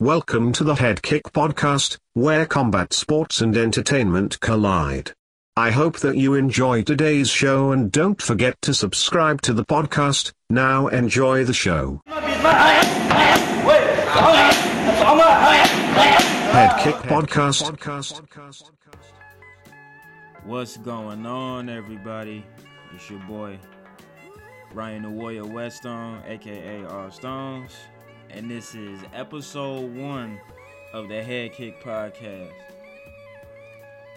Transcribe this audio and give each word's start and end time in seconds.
Welcome 0.00 0.52
to 0.52 0.64
the 0.64 0.76
Head 0.76 1.02
Kick 1.02 1.24
Podcast, 1.24 1.98
where 2.14 2.46
combat 2.46 2.94
sports 2.94 3.42
and 3.42 3.54
entertainment 3.54 4.40
collide. 4.40 5.12
I 5.58 5.72
hope 5.72 5.98
that 5.98 6.16
you 6.16 6.32
enjoy 6.32 6.84
today's 6.84 7.28
show 7.28 7.70
and 7.70 7.92
don't 7.92 8.22
forget 8.22 8.56
to 8.62 8.72
subscribe 8.72 9.42
to 9.42 9.52
the 9.52 9.62
podcast. 9.62 10.32
Now 10.48 10.86
enjoy 10.86 11.44
the 11.44 11.52
show. 11.52 12.00
Head 16.48 16.80
Kick 16.80 16.94
Podcast. 16.94 17.60
What's 20.44 20.78
going 20.78 21.26
on, 21.26 21.68
everybody? 21.68 22.46
It's 22.94 23.10
your 23.10 23.20
boy 23.28 23.58
Ryan 24.72 25.02
the 25.02 25.10
Warrior 25.10 25.44
Weststone, 25.44 26.22
aka 26.26 26.84
R 26.84 27.10
Stones, 27.10 27.76
and 28.32 28.50
this 28.50 28.74
is 28.74 29.00
episode 29.12 29.94
one 29.96 30.40
of 30.92 31.08
the 31.08 31.22
Head 31.22 31.52
Kick 31.52 31.82
Podcast. 31.82 32.52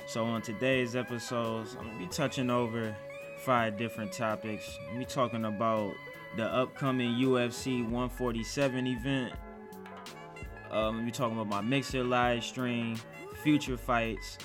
So, 0.05 0.25
on 0.25 0.41
today's 0.41 0.95
episodes, 0.95 1.75
I'm 1.79 1.87
gonna 1.87 1.99
be 1.99 2.07
touching 2.07 2.49
over 2.49 2.95
five 3.39 3.77
different 3.77 4.11
topics. 4.11 4.77
Be 4.97 5.05
talking 5.05 5.45
about 5.45 5.93
the 6.37 6.45
upcoming 6.45 7.11
UFC 7.15 7.83
147 7.83 8.87
event. 8.87 9.33
Um, 10.71 10.99
I'm 10.99 11.05
be 11.05 11.11
talking 11.11 11.37
about 11.37 11.47
my 11.47 11.61
Mixer 11.61 12.03
live 12.03 12.43
stream, 12.43 12.97
future 13.43 13.77
fights, 13.77 14.37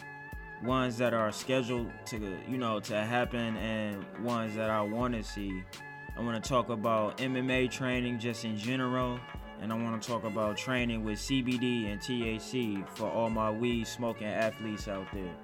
ones 0.63 0.97
that 0.99 1.15
are 1.15 1.33
scheduled 1.33 1.91
to 2.07 2.39
you 2.49 2.59
know 2.59 2.81
to 2.81 3.01
happen 3.01 3.57
and 3.57 4.05
ones 4.25 4.55
that 4.57 4.71
I 4.71 4.83
want 4.83 5.15
to 5.15 5.23
see. 5.23 5.63
I 6.17 6.21
want 6.21 6.43
to 6.43 6.49
talk 6.49 6.69
about 6.69 7.19
MMA 7.19 7.71
training 7.71 8.19
just 8.19 8.45
in 8.45 8.57
general, 8.57 9.21
and 9.61 9.73
I 9.73 9.77
want 9.77 10.01
to 10.01 10.09
talk 10.09 10.25
about 10.25 10.57
training 10.57 11.05
with 11.05 11.19
CBD 11.19 11.91
and 11.93 12.01
THC 12.01 12.89
for 12.91 13.11
all 13.11 13.29
my 13.29 13.51
weed 13.51 13.87
smoking 13.87 14.29
athletes 14.29 14.89
out 14.89 15.07
there. 15.13 15.35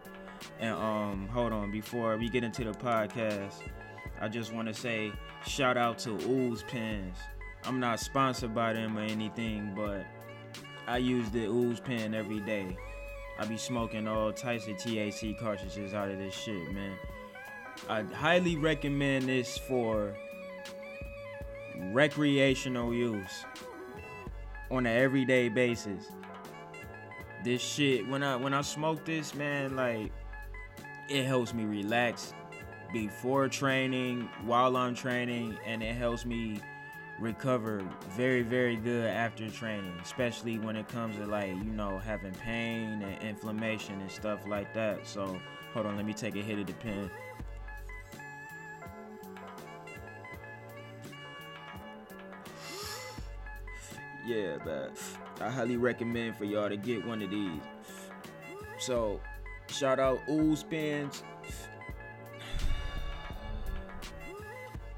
And 0.61 0.75
um, 0.75 1.29
hold 1.29 1.53
on, 1.53 1.71
before 1.71 2.17
we 2.17 2.29
get 2.29 2.45
into 2.45 2.65
the 2.65 2.73
podcast, 2.73 3.55
I 4.21 4.29
just 4.29 4.53
want 4.53 4.69
to 4.69 4.75
say 4.75 5.13
shout 5.47 5.77
out 5.77 5.99
to 6.01 6.11
Ooze 6.29 6.63
Pens. 6.65 7.17
I'm 7.65 7.81
not 7.81 7.99
sponsored 7.99 8.55
by 8.55 8.75
them 8.75 8.97
or 8.97 9.03
anything, 9.03 9.73
but 9.75 10.07
I 10.87 10.99
use 10.99 11.29
the 11.31 11.47
Ooze 11.47 11.81
Pen 11.81 12.15
every 12.15 12.41
day. 12.41 12.77
I 13.39 13.47
be 13.47 13.57
smoking 13.57 14.07
all 14.07 14.33
types 14.33 14.69
of 14.69 14.77
THC 14.77 15.39
cartridges 15.39 15.93
out 15.93 16.11
of 16.11 16.19
this 16.19 16.35
shit, 16.35 16.73
man. 16.73 16.97
I 17.89 18.03
highly 18.03 18.57
recommend 18.57 19.25
this 19.25 19.59
for 19.59 20.15
recreational 21.93 22.95
use 22.95 23.45
on 24.75 24.87
an 24.87 24.97
everyday 24.97 25.49
basis. 25.49 26.11
This 27.43 27.63
shit, 27.63 28.09
when 28.09 28.23
I 28.23 28.37
when 28.37 28.55
I 28.55 28.63
smoke 28.63 29.05
this, 29.05 29.35
man, 29.35 29.77
like 29.77 30.13
it 31.09 31.25
helps 31.25 31.53
me 31.53 31.65
relax 31.65 32.35
before 32.93 33.49
training, 33.49 34.29
while 34.45 34.77
I'm 34.77 34.95
training, 34.95 35.57
and 35.67 35.83
it 35.83 35.95
helps 35.95 36.25
me 36.25 36.61
recover 37.21 37.87
very 38.17 38.43
very 38.43 38.75
good 38.75 39.07
after 39.07 39.49
training 39.49 39.95
especially 40.03 40.59
when 40.59 40.75
it 40.75 40.89
comes 40.89 41.15
to 41.15 41.25
like 41.25 41.49
you 41.49 41.71
know 41.71 41.97
having 41.97 42.33
pain 42.33 43.01
and 43.03 43.23
inflammation 43.23 44.01
and 44.01 44.11
stuff 44.11 44.41
like 44.49 44.75
that 44.75 45.07
so 45.07 45.41
hold 45.73 45.87
on 45.87 45.97
let 45.97 46.05
me 46.05 46.13
take 46.13 46.35
a 46.35 46.41
hit 46.41 46.59
of 46.59 46.67
the 46.67 46.73
pen 46.73 47.09
yeah 54.27 54.57
but 54.65 54.93
i 55.41 55.51
highly 55.51 55.77
recommend 55.77 56.37
for 56.37 56.45
y'all 56.45 56.69
to 56.69 56.77
get 56.77 57.05
one 57.07 57.23
of 57.23 57.31
these 57.31 57.61
so 58.79 59.21
shout 59.69 59.99
out 59.99 60.21
ooze 60.29 60.63
pens 60.63 61.23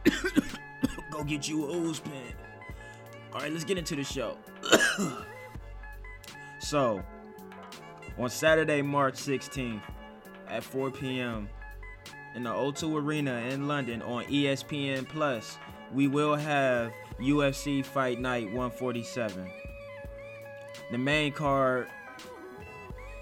go 1.10 1.24
get 1.24 1.48
you 1.48 1.64
a 1.66 1.76
ooze 1.76 2.00
pen. 2.00 2.32
All 3.32 3.40
right, 3.40 3.52
let's 3.52 3.64
get 3.64 3.78
into 3.78 3.96
the 3.96 4.04
show. 4.04 4.36
so, 6.58 7.02
on 8.18 8.30
Saturday, 8.30 8.82
March 8.82 9.14
16th 9.14 9.82
at 10.48 10.64
4 10.64 10.90
p.m. 10.90 11.48
in 12.34 12.44
the 12.44 12.50
O2 12.50 13.02
Arena 13.02 13.34
in 13.50 13.68
London 13.68 14.00
on 14.02 14.24
ESPN 14.24 15.06
Plus, 15.08 15.58
we 15.92 16.08
will 16.08 16.34
have 16.34 16.92
UFC 17.20 17.84
Fight 17.84 18.20
Night 18.20 18.46
147. 18.46 19.50
The 20.90 20.98
main 20.98 21.32
card 21.32 21.88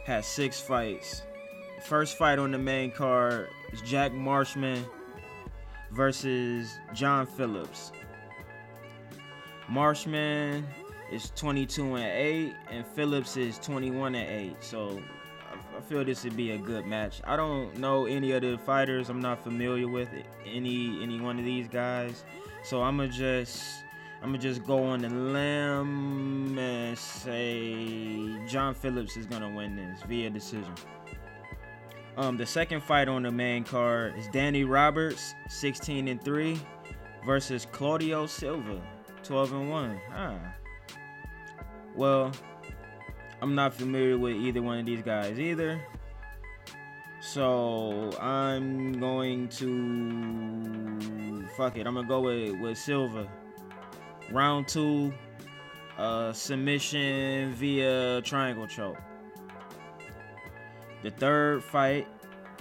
has 0.04 0.26
six 0.26 0.60
fights. 0.60 1.22
First 1.84 2.18
fight 2.18 2.38
on 2.38 2.50
the 2.50 2.58
main 2.58 2.90
card 2.90 3.48
is 3.72 3.80
Jack 3.82 4.12
Marshman 4.12 4.84
versus 5.92 6.78
John 6.92 7.26
Phillips. 7.26 7.92
Marshman 9.68 10.66
is 11.10 11.30
22 11.36 11.94
and 11.94 12.04
8, 12.04 12.54
and 12.70 12.86
Phillips 12.86 13.36
is 13.36 13.58
21 13.58 14.14
and 14.14 14.50
8. 14.50 14.56
So 14.60 15.00
I 15.76 15.80
feel 15.80 16.04
this 16.04 16.24
would 16.24 16.36
be 16.36 16.52
a 16.52 16.58
good 16.58 16.86
match. 16.86 17.20
I 17.24 17.36
don't 17.36 17.76
know 17.78 18.06
any 18.06 18.32
of 18.32 18.42
the 18.42 18.58
fighters. 18.58 19.08
I'm 19.08 19.20
not 19.20 19.42
familiar 19.42 19.88
with 19.88 20.08
any 20.46 21.02
any 21.02 21.20
one 21.20 21.38
of 21.38 21.44
these 21.44 21.68
guys. 21.68 22.24
So 22.62 22.82
I'm 22.82 22.96
gonna 22.96 23.10
just 23.10 23.83
I'm 24.24 24.30
gonna 24.30 24.38
just 24.38 24.64
go 24.64 24.82
on 24.82 25.02
the 25.02 25.10
limb 25.10 26.58
and 26.58 26.96
say 26.96 28.34
John 28.46 28.74
Phillips 28.74 29.18
is 29.18 29.26
gonna 29.26 29.54
win 29.54 29.76
this 29.76 30.00
via 30.08 30.30
decision. 30.30 30.72
Um, 32.16 32.38
the 32.38 32.46
second 32.46 32.82
fight 32.82 33.06
on 33.06 33.24
the 33.24 33.30
main 33.30 33.64
card 33.64 34.16
is 34.16 34.26
Danny 34.28 34.64
Roberts, 34.64 35.34
16 35.50 36.08
and 36.08 36.24
3, 36.24 36.58
versus 37.26 37.66
Claudio 37.70 38.24
Silva, 38.24 38.80
12 39.24 39.52
and 39.52 39.70
1. 39.70 40.00
Ah. 40.14 40.54
Well, 41.94 42.32
I'm 43.42 43.54
not 43.54 43.74
familiar 43.74 44.16
with 44.16 44.36
either 44.36 44.62
one 44.62 44.78
of 44.78 44.86
these 44.86 45.02
guys 45.02 45.38
either. 45.38 45.86
So 47.20 48.10
I'm 48.18 48.98
going 48.98 49.48
to 49.48 51.46
fuck 51.58 51.76
it. 51.76 51.86
I'm 51.86 51.96
gonna 51.96 52.08
go 52.08 52.22
with, 52.22 52.58
with 52.58 52.78
Silva. 52.78 53.28
Round 54.30 54.66
two, 54.66 55.12
uh, 55.98 56.32
submission 56.32 57.52
via 57.54 58.22
triangle 58.22 58.66
choke. 58.66 58.98
The 61.02 61.10
third 61.10 61.62
fight 61.62 62.08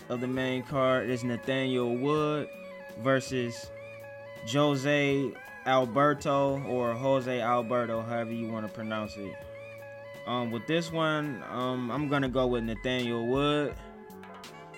of 0.10 0.22
the 0.22 0.28
main 0.28 0.64
card 0.64 1.10
is 1.10 1.24
Nathaniel 1.24 1.96
Wood 1.96 2.48
versus 3.02 3.72
Jose 4.52 5.32
Alberto 5.66 6.62
or 6.64 6.94
Jose 6.94 7.42
Alberto, 7.42 8.02
however 8.02 8.32
you 8.32 8.52
want 8.52 8.68
to 8.68 8.74
pronounce 8.74 9.16
it. 9.16 9.34
Um, 10.28 10.52
with 10.52 10.68
this 10.68 10.92
one, 10.92 11.44
um, 11.50 11.92
I'm 11.92 12.08
gonna 12.08 12.30
go 12.30 12.48
with 12.48 12.64
Nathaniel 12.64 13.26
Wood, 13.28 13.74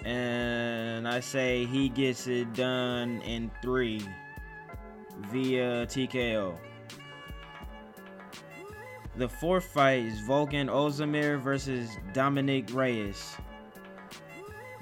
and 0.03 1.07
I 1.07 1.19
say 1.19 1.66
he 1.66 1.90
gets 1.90 2.28
it 2.28 2.53
done 2.53 3.22
in 3.22 3.51
three 3.62 4.07
via 5.31 5.85
TKO. 5.85 6.56
The 9.18 9.30
fourth 9.30 9.64
fight 9.64 10.03
is 10.03 10.20
Volkan 10.20 10.68
Ozdemir 10.68 11.40
versus 11.40 11.90
Dominic 12.12 12.74
Reyes. 12.74 13.38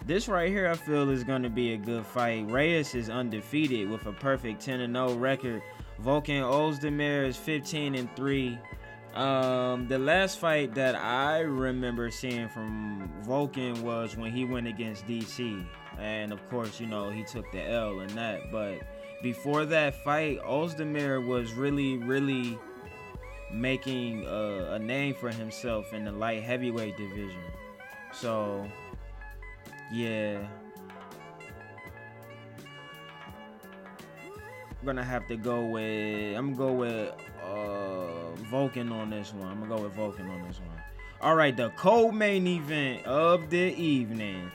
This 0.08 0.28
right 0.28 0.50
here, 0.50 0.68
I 0.68 0.74
feel, 0.74 1.12
is 1.12 1.24
going 1.24 1.44
to 1.44 1.52
be 1.52 1.74
a 1.74 1.78
good 1.78 2.04
fight. 2.04 2.50
Reyes 2.50 2.96
is 2.96 3.12
undefeated 3.12 3.92
with 3.92 4.08
a 4.08 4.12
perfect 4.12 4.60
10 4.60 4.92
0 4.92 5.14
record. 5.14 5.62
Volkan 6.02 6.42
Ozdemir 6.42 7.28
is 7.28 7.38
15 7.38 7.94
and 7.94 8.16
3. 8.16 8.58
Um, 9.14 9.88
the 9.88 10.00
last 10.00 10.40
fight 10.40 10.74
that 10.74 10.96
I 10.96 11.42
remember 11.42 12.10
seeing 12.10 12.50
from 12.50 13.14
Volkan 13.24 13.82
was 13.82 14.18
when 14.18 14.32
he 14.32 14.46
went 14.46 14.66
against 14.66 15.06
DC. 15.06 15.64
And 16.00 16.34
of 16.34 16.50
course, 16.50 16.80
you 16.80 16.88
know, 16.88 17.12
he 17.12 17.24
took 17.24 17.52
the 17.52 17.62
L 17.70 18.00
in 18.00 18.16
that. 18.16 18.52
But 18.52 18.80
before 19.22 19.66
that 19.66 19.94
fight, 20.04 20.42
Ozdemir 20.42 21.24
was 21.24 21.54
really, 21.54 21.98
really 21.98 22.58
making 23.54 24.26
a, 24.26 24.74
a 24.74 24.80
name 24.80 25.14
for 25.14 25.30
himself 25.30 25.94
in 25.94 26.06
the 26.06 26.12
light 26.12 26.44
heavyweight 26.44 26.98
division. 26.98 27.42
So 28.12 28.68
yeah. 29.92 30.46
I'm 34.84 34.86
gonna 34.86 35.04
have 35.04 35.28
to 35.28 35.38
go 35.38 35.66
with 35.66 36.36
I'm 36.36 36.56
gonna 36.56 36.72
go 36.72 36.74
with 36.74 37.14
uh 37.44 38.36
Volkan 38.52 38.92
on 38.92 39.10
this 39.12 39.34
one. 39.34 39.48
I'm 39.48 39.60
gonna 39.60 39.76
go 39.76 39.84
with 39.84 39.96
Volkan 39.96 40.30
on 40.30 40.48
this 40.48 40.60
one. 40.60 40.70
Alright, 41.22 41.56
the 41.56 41.70
co-main 41.78 42.46
event 42.48 43.06
of 43.06 43.50
the 43.50 43.74
evening. 43.76 44.52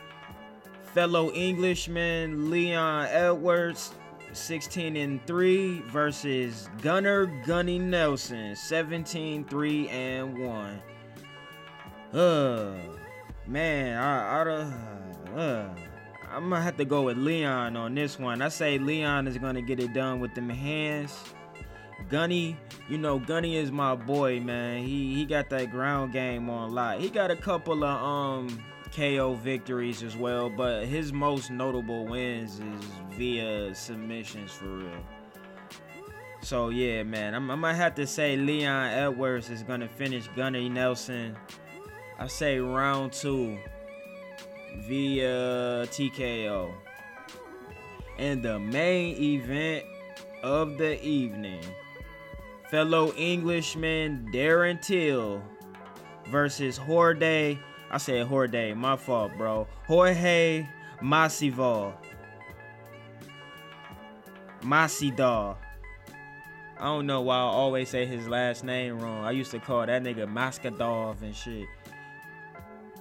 Fellow 0.93 1.31
Englishman 1.33 2.51
Leon 2.51 3.07
Edwards 3.11 3.93
16 4.33 4.97
and 4.97 5.27
3 5.27 5.81
versus 5.83 6.69
Gunnar 6.83 7.27
Gunny 7.47 7.79
Nelson 7.79 8.55
17 8.55 9.45
3 9.45 9.89
and 9.89 10.39
1. 10.39 10.83
Uh 12.13 12.75
man, 13.47 13.99
I 13.99 14.43
I 14.43 15.39
uh, 15.39 15.75
I'm 16.31 16.51
gonna 16.51 16.63
have 16.63 16.77
to 16.77 16.85
go 16.85 17.03
with 17.03 17.17
Leon 17.17 17.77
on 17.77 17.95
this 17.95 18.19
one. 18.19 18.43
I 18.43 18.49
say 18.49 18.79
Leon 18.79 19.27
is 19.27 19.39
gonna 19.39 19.63
get 19.63 19.81
it 19.81 19.93
done 19.93 20.21
with 20.21 20.35
them 20.35 20.49
hands. 20.49 21.17
Gunny, 22.09 22.57
you 22.89 22.97
know, 22.97 23.19
Gunny 23.19 23.57
is 23.57 23.71
my 23.71 23.95
boy, 23.95 24.41
man. 24.41 24.85
He 24.85 25.15
he 25.15 25.25
got 25.25 25.51
that 25.51 25.71
ground 25.71 26.13
game 26.13 26.49
on 26.49 26.75
lock. 26.75 27.01
He 27.01 27.09
got 27.09 27.31
a 27.31 27.37
couple 27.37 27.85
of 27.85 28.03
um 28.03 28.63
KO 28.93 29.35
victories 29.35 30.03
as 30.03 30.17
well, 30.17 30.51
but 30.51 30.87
his 30.87 31.13
most 31.13 31.51
notable 31.51 32.07
wins 32.07 32.61
is 32.61 32.85
via 33.11 33.75
submissions 33.75 34.53
for 34.53 34.67
real. 34.67 35.05
So 36.41 36.69
yeah, 36.69 37.03
man, 37.03 37.35
I'm, 37.35 37.51
I 37.51 37.55
might 37.57 37.75
have 37.75 37.95
to 37.97 38.07
say 38.07 38.37
Leon 38.37 38.91
Edwards 38.91 39.51
is 39.51 39.63
gonna 39.63 39.89
finish 39.89 40.29
Gunny 40.37 40.69
Nelson. 40.69 41.37
I 42.19 42.27
say 42.27 42.59
round 42.59 43.13
two 43.13 43.59
via 44.87 45.87
TKO. 45.87 46.73
And 48.19 48.43
the 48.43 48.59
main 48.59 49.17
event 49.23 49.85
of 50.43 50.79
the 50.79 51.03
evening, 51.05 51.63
fellow 52.71 53.13
Englishman 53.15 54.29
Darren 54.33 54.81
Till 54.81 55.43
versus 56.27 56.77
Horde 56.77 57.59
I 57.91 57.99
said 57.99 58.27
Horde, 58.27 58.77
my 58.77 58.97
fault, 58.97 59.33
bro. 59.37 59.67
Jorge 59.87 60.67
Masvidal. 61.01 61.95
Masvidal. 64.63 65.57
I 66.79 66.85
don't 66.85 67.07
know 67.07 67.23
why 67.23 67.37
I 67.37 67.41
always 67.41 67.89
say 67.89 68.07
his 68.07 68.29
last 68.29 68.63
name 68.63 68.99
wrong. 69.01 69.25
I 69.25 69.33
used 69.33 69.51
to 69.53 69.59
call 69.59 69.85
that 69.87 70.03
nigga 70.03 70.33
Maskadov 70.33 71.23
and 71.23 71.35
shit. 71.35 71.67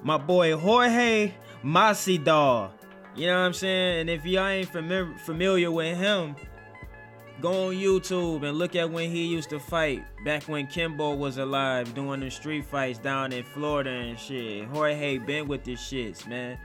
My 0.04 0.18
boy 0.18 0.56
Jorge 0.56 1.34
Masvidal. 1.64 2.72
You 3.16 3.28
know 3.28 3.34
what 3.34 3.46
I'm 3.46 3.54
saying? 3.54 4.02
And 4.02 4.10
if 4.10 4.26
y'all 4.26 4.48
ain't 4.48 4.72
fami- 4.72 5.20
familiar 5.20 5.72
with 5.72 5.98
him, 5.98 6.36
Go 7.40 7.68
on 7.68 7.76
YouTube 7.76 8.44
and 8.44 8.58
look 8.58 8.76
at 8.76 8.90
when 8.90 9.12
he 9.12 9.26
used 9.28 9.52
to 9.52 9.60
fight 9.60 10.04
back 10.26 10.44
when 10.44 10.66
Kimbo 10.66 11.14
was 11.14 11.38
alive 11.38 11.94
doing 11.94 12.20
the 12.20 12.32
street 12.32 12.66
fights 12.66 12.98
down 12.98 13.32
in 13.32 13.44
Florida 13.44 13.92
and 13.92 14.18
shit. 14.18 14.66
Jorge 14.70 15.20
been 15.20 15.48
with 15.48 15.64
this 15.64 15.80
shits, 15.80 16.26
man. 16.28 16.58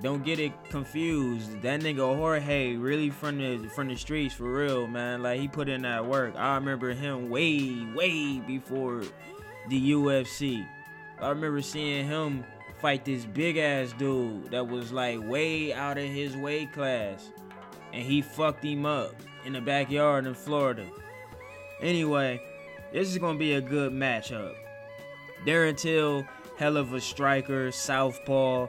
Don't 0.00 0.24
get 0.24 0.38
it 0.38 0.52
confused. 0.70 1.60
That 1.60 1.80
nigga 1.80 2.16
Jorge 2.16 2.76
really 2.76 3.10
from 3.10 3.36
the 3.36 3.68
from 3.68 3.88
the 3.88 3.96
streets 3.96 4.34
for 4.34 4.50
real, 4.50 4.86
man. 4.86 5.22
Like 5.22 5.40
he 5.40 5.48
put 5.48 5.68
in 5.68 5.82
that 5.82 6.06
work. 6.06 6.34
I 6.36 6.54
remember 6.54 6.94
him 6.94 7.28
way, 7.28 7.86
way 7.94 8.38
before 8.38 9.02
the 9.68 9.92
UFC. 9.92 10.66
I 11.20 11.28
remember 11.28 11.60
seeing 11.60 12.06
him 12.06 12.44
fight 12.80 13.04
this 13.04 13.26
big 13.26 13.58
ass 13.58 13.92
dude 13.98 14.52
that 14.52 14.66
was 14.66 14.90
like 14.90 15.20
way 15.28 15.74
out 15.74 15.98
of 15.98 16.08
his 16.08 16.34
weight 16.34 16.72
class. 16.72 17.30
And 17.92 18.02
he 18.02 18.22
fucked 18.22 18.64
him 18.64 18.86
up 18.86 19.14
in 19.48 19.54
the 19.54 19.60
backyard 19.62 20.26
in 20.26 20.34
Florida. 20.34 20.84
Anyway, 21.80 22.38
this 22.92 23.08
is 23.08 23.16
gonna 23.16 23.38
be 23.38 23.54
a 23.54 23.62
good 23.62 23.92
matchup. 23.92 24.54
Darren 25.46 25.74
Till, 25.74 26.26
hell 26.58 26.76
of 26.76 26.92
a 26.92 27.00
striker, 27.00 27.72
southpaw, 27.72 28.68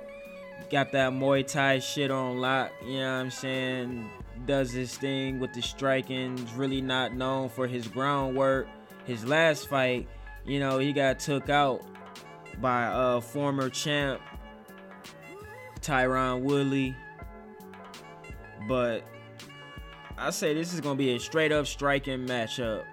got 0.72 0.94
that 0.94 1.12
Muay 1.12 1.46
Thai 1.46 1.80
shit 1.80 2.12
on 2.12 2.40
lock. 2.40 2.72
You 2.82 3.00
know 3.00 3.14
what 3.14 3.20
I'm 3.20 3.30
saying? 3.30 4.10
Does 4.46 4.72
his 4.72 4.96
thing 4.98 5.42
with 5.42 5.54
the 5.54 5.62
striking. 5.62 6.48
Really 6.56 6.80
not 6.80 7.14
known 7.14 7.50
for 7.50 7.68
his 7.68 7.86
groundwork. 7.90 8.68
His 9.06 9.26
last 9.26 9.68
fight, 9.68 10.08
you 10.46 10.62
know, 10.62 10.80
he 10.80 10.94
got 10.94 11.20
took 11.20 11.50
out 11.50 11.82
by 12.62 12.90
a 12.90 13.20
former 13.20 13.70
champ 13.70 14.22
Tyron 15.82 16.44
Woodley. 16.44 16.96
But 18.66 19.04
I 20.20 20.32
say 20.32 20.54
this 20.54 20.74
is 20.74 20.82
gonna 20.82 20.96
be 20.96 21.16
a 21.16 21.20
straight 21.20 21.54
up 21.54 21.66
striking 21.66 22.28
matchup, 22.28 22.84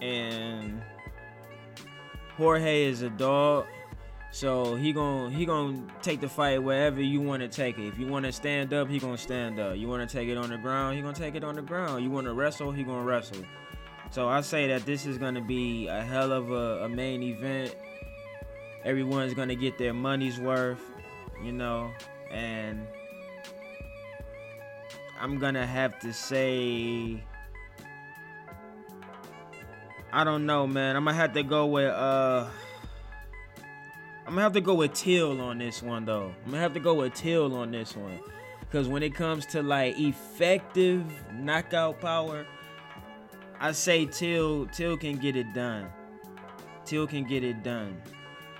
and 0.00 0.80
Jorge 2.36 2.84
is 2.84 3.02
a 3.02 3.10
dog, 3.10 3.66
so 4.30 4.76
he 4.76 4.92
gonna 4.92 5.28
he 5.30 5.44
gonna 5.44 5.82
take 6.02 6.20
the 6.20 6.28
fight 6.28 6.62
wherever 6.62 7.02
you 7.02 7.20
want 7.20 7.42
to 7.42 7.48
take 7.48 7.78
it. 7.78 7.88
If 7.88 7.98
you 7.98 8.06
want 8.06 8.26
to 8.26 8.32
stand 8.32 8.72
up, 8.72 8.88
he 8.88 9.00
gonna 9.00 9.18
stand 9.18 9.58
up. 9.58 9.76
You 9.76 9.88
want 9.88 10.08
to 10.08 10.16
take 10.16 10.28
it 10.28 10.36
on 10.36 10.50
the 10.50 10.56
ground, 10.58 10.96
he 10.96 11.02
gonna 11.02 11.16
take 11.16 11.34
it 11.34 11.42
on 11.42 11.56
the 11.56 11.62
ground. 11.62 12.04
You 12.04 12.10
want 12.10 12.28
to 12.28 12.32
wrestle, 12.32 12.70
he 12.70 12.84
gonna 12.84 13.02
wrestle. 13.02 13.44
So 14.10 14.28
I 14.28 14.40
say 14.40 14.68
that 14.68 14.86
this 14.86 15.04
is 15.04 15.18
gonna 15.18 15.42
be 15.42 15.88
a 15.88 16.00
hell 16.00 16.30
of 16.30 16.52
a, 16.52 16.84
a 16.84 16.88
main 16.88 17.24
event. 17.24 17.74
Everyone's 18.84 19.34
gonna 19.34 19.56
get 19.56 19.78
their 19.78 19.92
money's 19.92 20.38
worth, 20.38 20.80
you 21.42 21.50
know, 21.50 21.90
and 22.30 22.86
I'm 25.20 25.38
gonna 25.38 25.66
have 25.66 25.98
to 26.00 26.12
say 26.12 27.22
I 30.12 30.24
don't 30.24 30.46
know, 30.46 30.66
man. 30.66 30.96
I'm 30.96 31.04
gonna 31.04 31.16
have 31.16 31.34
to 31.34 31.42
go 31.42 31.66
with 31.66 31.92
uh 31.92 32.46
I'm 34.26 34.34
gonna 34.34 34.42
have 34.42 34.52
to 34.52 34.60
go 34.60 34.74
with 34.74 34.92
Till 34.94 35.40
on 35.40 35.58
this 35.58 35.82
one 35.82 36.04
though. 36.04 36.32
I'm 36.44 36.50
gonna 36.50 36.62
have 36.62 36.74
to 36.74 36.80
go 36.80 36.94
with 36.94 37.14
Till 37.14 37.54
on 37.54 37.70
this 37.70 37.96
one. 37.96 38.20
Cause 38.70 38.86
when 38.86 39.02
it 39.02 39.14
comes 39.14 39.46
to 39.46 39.62
like 39.62 39.98
effective 39.98 41.04
knockout 41.32 42.00
power, 42.00 42.46
I 43.58 43.72
say 43.72 44.06
Till 44.06 44.66
Till 44.66 44.96
can 44.96 45.16
get 45.16 45.36
it 45.36 45.52
done. 45.52 45.88
Till 46.84 47.06
can 47.06 47.24
get 47.24 47.42
it 47.42 47.62
done. 47.62 48.00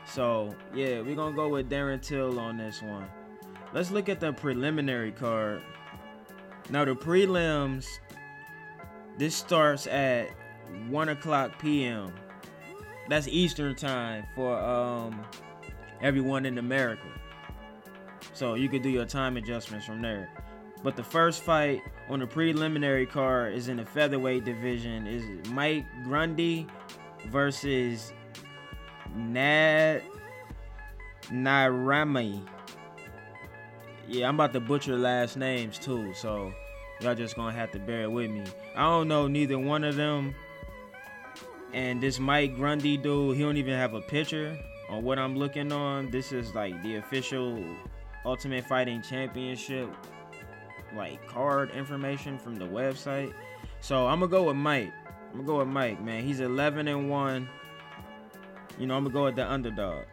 So 0.07 0.55
yeah, 0.75 1.03
we're 1.03 1.15
gonna 1.15 1.37
go 1.37 1.49
with 1.49 1.71
Darren 1.71 2.03
Till 2.03 2.41
on 2.41 2.57
this 2.57 2.83
one. 2.83 3.07
Let's 3.73 3.91
look 3.91 4.09
at 4.09 4.21
the 4.21 4.33
preliminary 4.33 5.13
card. 5.13 5.63
Now 6.71 6.85
the 6.85 6.95
prelims, 6.95 7.87
this 9.17 9.35
starts 9.35 9.87
at 9.87 10.29
one 10.89 11.09
o'clock 11.09 11.59
p.m. 11.59 12.13
That's 13.09 13.27
Eastern 13.27 13.75
time 13.75 14.27
for 14.35 14.59
um 14.59 15.25
everyone 16.03 16.45
in 16.45 16.59
America. 16.59 17.09
So 18.35 18.55
you 18.55 18.69
could 18.69 18.83
do 18.83 18.91
your 18.91 19.07
time 19.07 19.37
adjustments 19.37 19.87
from 19.87 20.03
there. 20.03 20.29
But 20.83 20.95
the 20.95 21.03
first 21.03 21.43
fight 21.43 21.81
on 22.09 22.21
the 22.21 22.27
preliminary 22.27 23.07
card 23.07 23.55
is 23.55 23.69
in 23.69 23.79
the 23.79 23.87
featherweight 23.87 24.45
division. 24.45 25.07
Is 25.07 25.49
Mike 25.49 25.87
Grundy 26.05 26.67
versus 27.31 28.13
Nad 29.17 30.03
Nairami 31.31 32.47
yeah, 34.09 34.27
I'm 34.27 34.37
about 34.37 34.55
to 34.55 34.61
butcher 34.61 34.97
last 34.97 35.37
names 35.37 35.79
too, 35.79 36.15
so 36.15 36.53
y'all 37.01 37.15
just 37.15 37.37
gonna 37.37 37.53
have 37.53 37.71
to 37.73 37.79
bear 37.79 38.11
with 38.11 38.31
me. 38.31 38.45
I 38.75 38.83
don't 38.83 39.09
know 39.09 39.27
neither 39.27 39.59
one 39.59 39.85
of 39.85 39.97
them. 39.97 40.35
And 41.73 42.01
this 42.01 42.19
Mike 42.19 42.57
Grundy 42.57 42.97
dude, 42.97 43.37
he 43.37 43.43
don't 43.43 43.57
even 43.57 43.75
have 43.75 43.95
a 43.95 44.01
picture 44.01 44.59
on 44.89 45.05
what 45.05 45.19
I'm 45.19 45.37
looking 45.37 45.71
on. 45.71 46.11
This 46.11 46.33
is 46.33 46.55
like 46.55 46.83
the 46.83 46.97
official 46.97 47.63
Ultimate 48.25 48.65
Fighting 48.67 49.03
Championship 49.03 49.91
like 50.97 51.27
card 51.27 51.71
information 51.73 52.39
from 52.39 52.57
the 52.57 52.65
website. 52.65 53.33
So 53.81 54.07
I'm 54.07 54.21
gonna 54.21 54.31
go 54.31 54.45
with 54.45 54.57
Mike. 54.57 54.93
I'm 55.31 55.45
gonna 55.45 55.47
go 55.47 55.59
with 55.59 55.69
Mike, 55.69 56.03
man. 56.03 56.25
He's 56.25 56.41
11 56.41 56.89
and 56.89 57.11
1. 57.11 57.49
You 58.79 58.87
know, 58.87 58.97
I'm 58.97 59.05
gonna 59.05 59.13
go 59.13 59.25
with 59.25 59.37
the 59.37 59.51
underdog. 59.51 60.05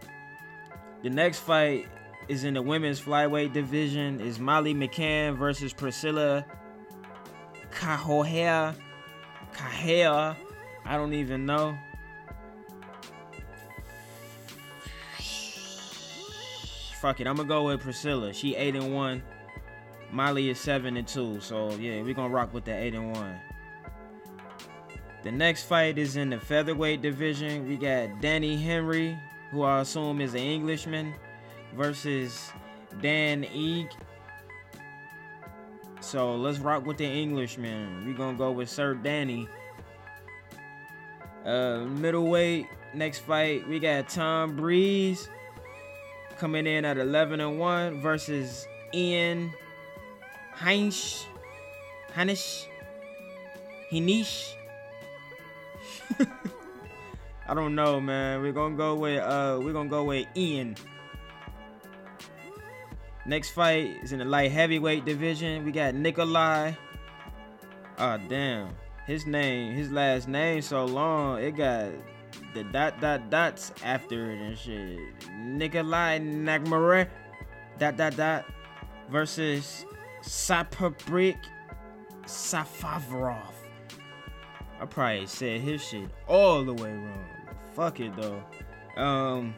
The 1.04 1.10
next 1.10 1.39
fight 1.39 1.88
is 2.27 2.44
in 2.44 2.56
the 2.56 2.62
women's 2.62 3.00
flyweight 3.00 3.54
division. 3.54 4.20
Is 4.20 4.39
Molly 4.39 4.74
McCann 4.74 5.38
versus 5.38 5.72
Priscilla 5.72 6.46
Cahoea. 7.75 8.75
Cahoea. 9.53 10.36
I 10.86 10.98
don't 10.98 11.13
even 11.13 11.46
know. 11.46 11.77
Fuck 17.00 17.20
it, 17.20 17.27
I'm 17.27 17.36
gonna 17.36 17.48
go 17.48 17.65
with 17.65 17.82
Priscilla. 17.82 18.34
She 18.34 18.55
eight 18.55 18.75
and 18.75 18.94
one. 18.94 19.22
Molly 20.12 20.50
is 20.50 20.60
seven 20.60 20.98
and 20.98 21.08
two. 21.08 21.39
So 21.39 21.72
yeah, 21.75 22.01
we're 22.01 22.13
gonna 22.13 22.34
rock 22.34 22.53
with 22.53 22.65
the 22.65 22.75
eight 22.75 22.96
and 22.96 23.13
one. 23.15 23.39
The 25.24 25.32
next 25.32 25.63
fight 25.63 25.98
is 25.98 26.15
in 26.15 26.29
the 26.29 26.39
featherweight 26.39 27.01
division. 27.01 27.67
We 27.67 27.77
got 27.77 28.22
Danny 28.22 28.55
Henry, 28.55 29.20
who 29.51 29.63
I 29.63 29.82
assume 29.82 30.22
is 30.22 30.34
an 30.34 30.39
Englishman, 30.39 31.13
versus 31.75 32.51
Dan 33.01 33.44
Eag. 33.44 33.89
So 36.05 36.35
let's 36.35 36.59
rock 36.59 36.85
with 36.85 36.97
the 36.97 37.05
Englishman. 37.05 38.05
We're 38.05 38.13
gonna 38.15 38.38
go 38.38 38.51
with 38.51 38.69
Sir 38.69 38.93
Danny. 38.93 39.50
Uh, 41.43 41.79
middleweight, 41.79 42.67
next 42.93 43.19
fight, 43.19 43.67
we 43.67 43.79
got 43.79 44.07
Tom 44.07 44.55
Breese 44.55 45.27
coming 46.38 46.67
in 46.67 46.85
at 46.85 47.00
11 47.00 47.39
and 47.39 47.57
1 47.57 48.01
versus 48.01 48.67
Ian 48.93 49.51
Heinz. 50.53 51.25
Heinisch. 52.13 52.67
Hinish. 53.91 54.53
I 57.47 57.55
don't 57.55 57.74
know, 57.74 58.00
man. 58.00 58.43
We're 58.43 58.51
gonna 58.51 58.77
go 58.77 58.93
with 58.93 59.24
uh 59.24 59.59
we're 59.59 59.74
gonna 59.74 59.89
go 59.89 60.03
with 60.03 60.27
Ian. 60.38 60.75
Next 63.25 63.50
fight 63.50 63.98
is 64.03 64.12
in 64.12 64.20
the 64.20 64.25
light 64.25 64.51
heavyweight 64.51 65.03
division. 65.05 65.65
We 65.65 65.72
got 65.72 65.96
Nikolai. 65.96 66.74
Oh 67.98 68.20
damn. 68.29 68.75
His 69.08 69.25
name, 69.25 69.74
his 69.74 69.91
last 69.91 70.27
name 70.27 70.62
so 70.62 70.86
long, 70.86 71.41
it 71.41 71.55
got 71.55 71.91
the 72.53 72.63
dot 72.65 73.00
dot 73.01 73.29
dots 73.29 73.72
after 73.84 74.32
it 74.32 74.39
and 74.39 74.58
shit. 74.58 75.00
Nikolai 75.38 76.20
Nagmare 76.20 77.10
dot 77.79 77.98
dot 77.98 78.15
dot 78.15 78.46
versus 79.10 79.86
Sapabrik 80.22 81.38
Safavrov. 82.25 83.53
I 84.79 84.86
probably 84.86 85.25
said 85.27 85.62
his 85.62 85.84
shit 85.84 86.10
all 86.27 86.63
the 86.63 86.74
way 86.74 86.91
wrong. 86.91 87.25
Fuck 87.74 88.00
it 88.00 88.12
though. 88.15 88.44
Um, 89.01 89.53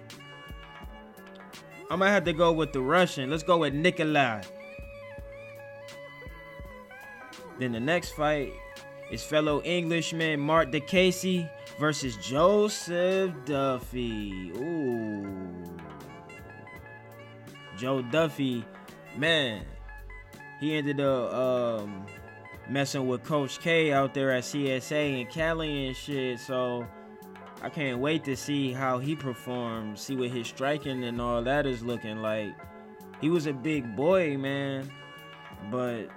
I'm 1.90 2.00
gonna 2.00 2.12
have 2.12 2.26
to 2.26 2.34
go 2.34 2.52
with 2.52 2.74
the 2.74 2.82
Russian. 2.82 3.30
Let's 3.30 3.44
go 3.44 3.60
with 3.60 3.74
Nikolai. 3.74 4.42
Then 7.60 7.72
the 7.72 7.80
next 7.80 8.12
fight 8.12 8.54
is 9.10 9.24
fellow 9.24 9.62
Englishman 9.64 10.40
Mark 10.40 10.72
DeCasey 10.72 11.50
versus 11.80 12.18
Joseph 12.18 13.32
Duffy. 13.46 14.52
Ooh. 14.58 15.64
Joe 17.78 18.02
Duffy, 18.02 18.66
man, 19.16 19.64
he 20.60 20.74
ended 20.74 21.00
up 21.00 21.34
um, 21.34 22.06
messing 22.70 23.08
with 23.08 23.24
Coach 23.24 23.60
K 23.60 23.94
out 23.94 24.14
there 24.14 24.32
at 24.32 24.44
CSA 24.44 25.22
and 25.22 25.30
Cali 25.30 25.88
and 25.88 25.96
shit. 25.96 26.40
So 26.40 26.86
I 27.62 27.70
can't 27.70 28.00
wait 28.00 28.24
to 28.26 28.36
see 28.36 28.72
how 28.72 29.00
he 29.00 29.16
performs, 29.16 30.02
see 30.02 30.16
what 30.16 30.30
his 30.30 30.48
striking 30.48 31.04
and 31.04 31.20
all 31.20 31.42
that 31.44 31.66
is 31.66 31.82
looking 31.82 32.22
like. 32.22 32.54
He 33.20 33.30
was 33.30 33.48
a 33.48 33.54
big 33.54 33.96
boy, 33.96 34.38
man, 34.38 34.92
but 35.72 36.08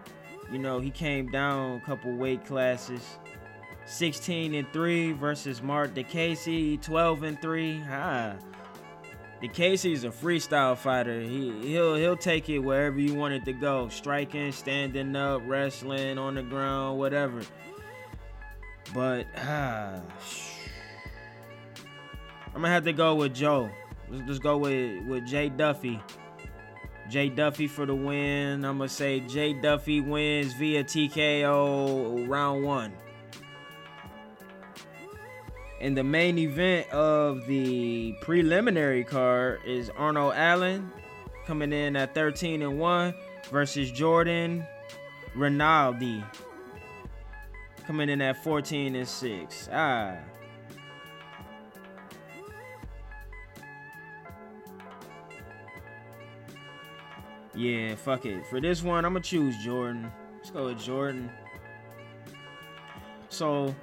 you 0.53 0.59
know 0.59 0.81
he 0.81 0.91
came 0.91 1.31
down 1.31 1.77
a 1.77 1.81
couple 1.81 2.15
weight 2.15 2.45
classes. 2.45 3.19
16 3.87 4.55
and 4.55 4.71
3 4.73 5.13
versus 5.13 5.63
Mark 5.63 5.95
DeCasey, 5.95 6.81
12 6.83 7.23
and 7.23 7.43
3. 7.43 7.83
Ah. 7.89 8.37
DeCasey's 9.43 10.05
a 10.05 10.11
freestyle 10.11 10.77
fighter. 10.77 11.23
He 11.23 11.51
he'll 11.63 11.95
he'll 11.95 12.17
take 12.17 12.51
it 12.51 12.59
wherever 12.59 13.01
you 13.01 13.15
want 13.15 13.33
it 13.33 13.47
to 13.47 13.55
go. 13.55 13.89
Striking, 13.89 14.53
standing 14.53 15.17
up, 15.17 15.41
wrestling 15.47 16.19
on 16.19 16.35
the 16.35 16.43
ground, 16.43 16.99
whatever. 16.99 17.41
But 18.93 19.27
ah 19.39 20.01
I'm 22.55 22.63
gonna 22.63 22.69
have 22.69 22.85
to 22.85 22.93
go 22.93 23.15
with 23.15 23.35
Joe. 23.35 23.71
Let's, 24.09 24.25
let's 24.27 24.39
go 24.39 24.59
with 24.59 25.07
with 25.07 25.27
Jay 25.27 25.49
Duffy. 25.49 26.01
Jay 27.09 27.29
Duffy 27.29 27.67
for 27.67 27.87
the 27.87 27.95
win. 27.95 28.65
I'm 28.65 28.79
gonna 28.79 28.89
say 28.89 29.21
Jay 29.21 29.53
Duffy 29.53 30.01
wins 30.01 30.53
via 30.55 30.85
TKO 30.85 32.29
round 32.29 32.65
one. 32.65 32.93
And 35.81 35.97
the 35.97 36.05
main 36.05 36.39
event 36.39 36.91
of 36.91 37.47
the 37.47 38.15
preliminary 38.21 39.03
card 39.03 39.61
is 39.65 39.91
Arnold 39.97 40.35
Allen 40.37 40.93
coming 41.47 41.73
in 41.73 41.97
at 41.97 42.15
13 42.15 42.61
and 42.63 42.79
1 42.79 43.15
versus 43.51 43.91
Jordan 43.91 44.67
Rinaldi 45.35 46.23
coming 47.87 48.09
in 48.09 48.21
at 48.21 48.43
14 48.45 48.95
and 48.95 49.09
6. 49.09 49.69
Ah. 49.73 50.17
Yeah, 57.61 57.95
fuck 57.95 58.25
it. 58.25 58.47
For 58.47 58.59
this 58.59 58.83
one, 58.83 59.05
I'm 59.05 59.13
gonna 59.13 59.23
choose 59.23 59.55
Jordan. 59.59 60.11
Let's 60.39 60.51
go 60.51 60.65
with 60.65 60.83
Jordan. 60.83 61.31
So, 63.29 63.75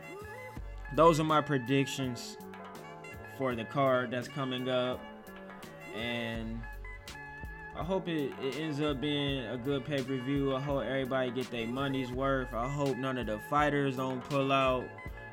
those 0.96 1.20
are 1.20 1.24
my 1.24 1.42
predictions 1.42 2.40
for 3.38 3.54
the 3.54 3.66
card 3.66 4.10
that's 4.10 4.28
coming 4.28 4.68
up, 4.68 5.00
and 5.96 6.60
I 7.78 7.84
hope 7.84 8.08
it, 8.08 8.32
it 8.42 8.60
ends 8.60 8.82
up 8.82 9.00
being 9.00 9.46
a 9.46 9.58
good 9.58 9.86
pay 9.86 10.02
per 10.02 10.18
view. 10.18 10.56
I 10.56 10.60
hope 10.60 10.84
everybody 10.84 11.30
get 11.30 11.52
their 11.52 11.68
money's 11.68 12.12
worth. 12.12 12.52
I 12.56 12.68
hope 12.68 12.98
none 12.98 13.20
of 13.20 13.28
the 13.28 13.38
fighters 13.48 13.98
don't 13.98 14.28
pull 14.28 14.52
out. 14.52 14.86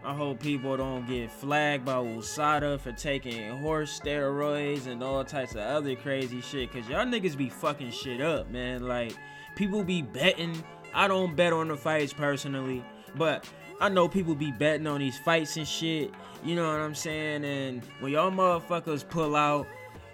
I 0.04 0.12
hope 0.12 0.40
people 0.40 0.76
don't 0.76 1.06
get 1.06 1.32
flagged 1.32 1.86
by 1.86 1.94
USADA 1.94 2.78
for 2.78 2.92
taking 2.92 3.56
horse 3.58 3.98
steroids 3.98 4.86
and 4.86 5.02
all 5.02 5.24
types 5.24 5.52
of 5.52 5.60
other 5.60 5.94
crazy 5.96 6.42
shit. 6.42 6.70
Cause 6.70 6.86
y'all 6.88 7.06
niggas 7.06 7.36
be 7.36 7.48
fucking 7.48 7.90
shit 7.90 8.20
up, 8.20 8.50
man. 8.50 8.86
Like, 8.86 9.14
people 9.56 9.82
be 9.82 10.02
betting. 10.02 10.62
I 10.92 11.08
don't 11.08 11.34
bet 11.34 11.54
on 11.54 11.68
the 11.68 11.76
fights 11.76 12.12
personally, 12.12 12.84
but 13.16 13.48
I 13.80 13.88
know 13.88 14.06
people 14.06 14.34
be 14.34 14.52
betting 14.52 14.86
on 14.86 15.00
these 15.00 15.18
fights 15.18 15.56
and 15.56 15.66
shit. 15.66 16.10
You 16.44 16.54
know 16.54 16.70
what 16.70 16.80
I'm 16.80 16.94
saying? 16.94 17.44
And 17.44 17.82
when 18.00 18.12
y'all 18.12 18.30
motherfuckers 18.30 19.08
pull 19.08 19.34
out 19.34 19.66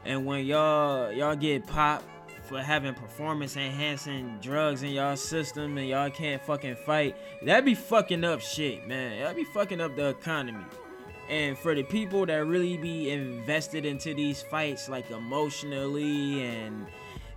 and 0.05 0.25
when 0.25 0.47
y'all 0.47 1.13
y'all 1.13 1.35
get 1.35 1.67
popped 1.67 2.05
for 2.51 2.61
having 2.61 2.93
performance 2.95 3.57
enhancing 3.57 4.37
drugs 4.43 4.83
in 4.83 4.91
y'all 4.91 5.17
system 5.17 5.79
and 5.79 5.89
y'all 5.89 6.11
can't 6.11 6.43
fucking 6.43 6.75
fight, 6.75 7.17
that 7.45 7.65
be 7.65 7.77
fucking 7.77 8.25
up 8.25 8.41
shit, 8.41 8.89
man. 8.89 9.23
That 9.23 9.37
be 9.37 9.45
fucking 9.45 9.81
up 9.81 9.95
the 9.95 10.09
economy. 10.09 10.65
And 11.29 11.57
for 11.57 11.77
the 11.77 11.85
people 11.85 12.27
that 12.27 12.45
really 12.45 12.77
be 12.77 13.11
invested 13.11 13.87
into 13.87 14.15
these 14.15 14.43
fights, 14.43 14.89
like 14.89 15.13
emotionally, 15.13 16.43
and 16.43 16.89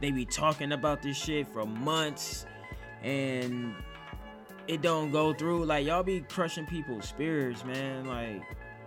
they 0.02 0.10
be 0.10 0.26
talking 0.26 0.72
about 0.72 1.04
this 1.04 1.16
shit 1.16 1.48
for 1.48 1.64
months, 1.64 2.48
and 3.04 3.76
it 4.68 4.82
don't 4.82 5.12
go 5.12 5.32
through, 5.32 5.66
like 5.66 5.86
y'all 5.86 6.02
be 6.02 6.22
crushing 6.22 6.66
people's 6.66 7.08
spirits, 7.08 7.64
man. 7.64 8.08
Like 8.08 8.42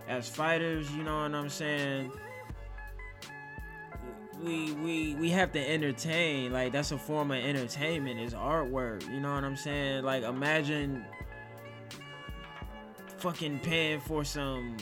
as 0.09 0.27
fighters, 0.27 0.91
you 0.91 1.03
know 1.03 1.21
what 1.21 1.33
I'm 1.33 1.47
saying? 1.47 2.11
We 4.43 4.73
we 4.73 5.15
we 5.15 5.29
have 5.29 5.51
to 5.51 5.69
entertain 5.69 6.51
like 6.51 6.71
that's 6.71 6.91
a 6.91 6.97
form 6.97 7.31
of 7.31 7.37
entertainment 7.37 8.19
It's 8.19 8.33
artwork 8.33 9.09
you 9.11 9.19
know 9.19 9.33
what 9.33 9.43
i'm 9.43 9.55
saying? 9.55 10.03
Like 10.03 10.23
imagine 10.23 11.03
fucking 13.17 13.59
paying 13.59 13.99
for 13.99 14.23
some 14.23 14.77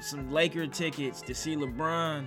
some 0.00 0.30
laker 0.30 0.66
tickets 0.66 1.22
to 1.22 1.34
see 1.34 1.56
lebron 1.56 2.26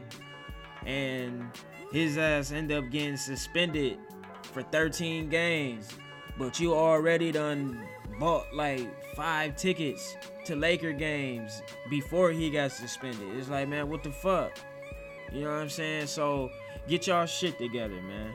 and 0.86 1.44
his 1.92 2.18
ass 2.18 2.52
end 2.52 2.72
up 2.72 2.90
getting 2.90 3.18
suspended 3.18 3.98
for 4.42 4.64
13 4.64 5.30
games 5.30 5.90
but 6.38 6.60
you 6.60 6.74
already 6.74 7.32
done 7.32 7.78
bought 8.20 8.46
like 8.54 8.88
five 9.16 9.56
tickets 9.56 10.16
to 10.46 10.56
laker 10.56 10.92
games 10.94 11.62
before 11.90 12.32
he 12.32 12.50
got 12.50 12.72
suspended. 12.72 13.28
It's 13.38 13.50
like 13.50 13.68
man 13.68 13.90
what 13.90 14.04
the 14.04 14.12
fuck? 14.12 14.58
You 15.32 15.44
know 15.44 15.52
what 15.52 15.62
i'm 15.62 15.70
saying? 15.70 16.08
So 16.08 16.50
get 16.90 17.06
y'all 17.06 17.28
shit 17.28 17.58
together, 17.58 18.02
man. 18.02 18.34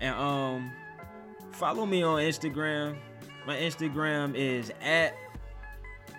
And 0.00 0.14
um 0.14 0.72
follow 1.52 1.86
me 1.86 2.02
on 2.02 2.20
Instagram. 2.20 2.96
My 3.46 3.56
Instagram 3.56 4.34
is 4.36 4.70
at 4.82 5.16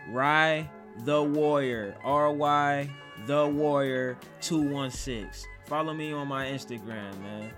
Rye 0.10 0.70
the 1.04 1.22
Warrior. 1.22 1.96
R-Y 2.04 2.90
the 3.28 3.48
Warrior 3.48 4.18
216. 4.42 5.30
Follow 5.66 5.94
me 5.94 6.12
on 6.12 6.28
my 6.28 6.46
Instagram, 6.46 7.18
man. 7.22 7.52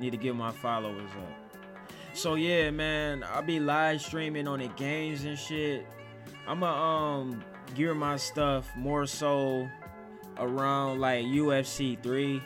Need 0.00 0.10
to 0.10 0.16
get 0.16 0.34
my 0.34 0.50
followers 0.50 1.10
up. 1.10 1.60
So 2.14 2.34
yeah, 2.34 2.70
man, 2.70 3.24
I'll 3.24 3.42
be 3.42 3.58
live 3.58 4.00
streaming 4.00 4.46
on 4.46 4.60
the 4.60 4.68
games 4.68 5.24
and 5.24 5.38
shit. 5.38 5.86
I'ma 6.46 7.18
um 7.18 7.42
gear 7.74 7.94
my 7.94 8.16
stuff 8.16 8.70
more 8.76 9.06
so 9.06 9.68
around 10.38 11.00
like 11.00 11.24
UFC 11.24 12.02
3. 12.02 12.42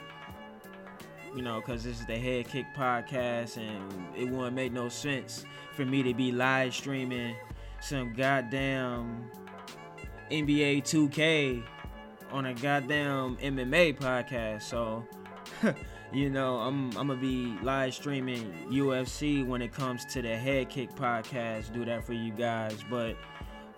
You 1.34 1.42
know, 1.42 1.60
because 1.60 1.84
this 1.84 2.00
is 2.00 2.06
the 2.06 2.16
Head 2.16 2.48
Kick 2.48 2.66
podcast, 2.74 3.58
and 3.58 3.92
it 4.16 4.28
wouldn't 4.28 4.56
make 4.56 4.72
no 4.72 4.88
sense 4.88 5.44
for 5.74 5.84
me 5.84 6.02
to 6.02 6.14
be 6.14 6.32
live 6.32 6.74
streaming 6.74 7.36
some 7.80 8.14
goddamn 8.14 9.30
NBA 10.30 10.82
2K 10.82 11.62
on 12.32 12.46
a 12.46 12.54
goddamn 12.54 13.36
MMA 13.36 13.98
podcast. 13.98 14.62
So, 14.62 15.04
you 16.12 16.30
know, 16.30 16.56
I'm 16.56 16.88
I'm 16.96 17.08
gonna 17.08 17.16
be 17.16 17.56
live 17.62 17.94
streaming 17.94 18.52
UFC 18.70 19.46
when 19.46 19.62
it 19.62 19.72
comes 19.72 20.04
to 20.06 20.22
the 20.22 20.36
Head 20.36 20.70
Kick 20.70 20.94
podcast. 20.94 21.72
Do 21.72 21.84
that 21.84 22.04
for 22.04 22.12
you 22.12 22.32
guys, 22.32 22.78
but 22.90 23.16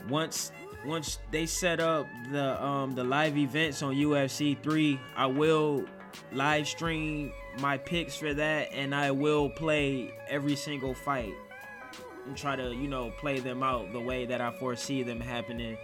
once 0.08 0.52
once 0.84 1.18
they 1.30 1.46
set 1.46 1.80
up 1.80 2.06
the 2.30 2.62
um 2.62 2.94
the 2.94 3.04
live 3.04 3.36
events 3.36 3.82
on 3.82 3.94
UFC 3.94 4.60
3, 4.62 5.00
I 5.16 5.26
will 5.26 5.84
live 6.32 6.66
stream 6.66 7.32
my 7.58 7.76
picks 7.76 8.16
for 8.16 8.32
that 8.34 8.72
and 8.72 8.94
I 8.94 9.10
will 9.10 9.50
play 9.50 10.12
every 10.28 10.56
single 10.56 10.94
fight 10.94 11.34
and 12.26 12.36
try 12.36 12.56
to, 12.56 12.72
you 12.74 12.88
know, 12.88 13.12
play 13.18 13.40
them 13.40 13.62
out 13.62 13.92
the 13.92 14.00
way 14.00 14.26
that 14.26 14.40
I 14.40 14.52
foresee 14.52 15.02
them 15.02 15.20
happening 15.20 15.76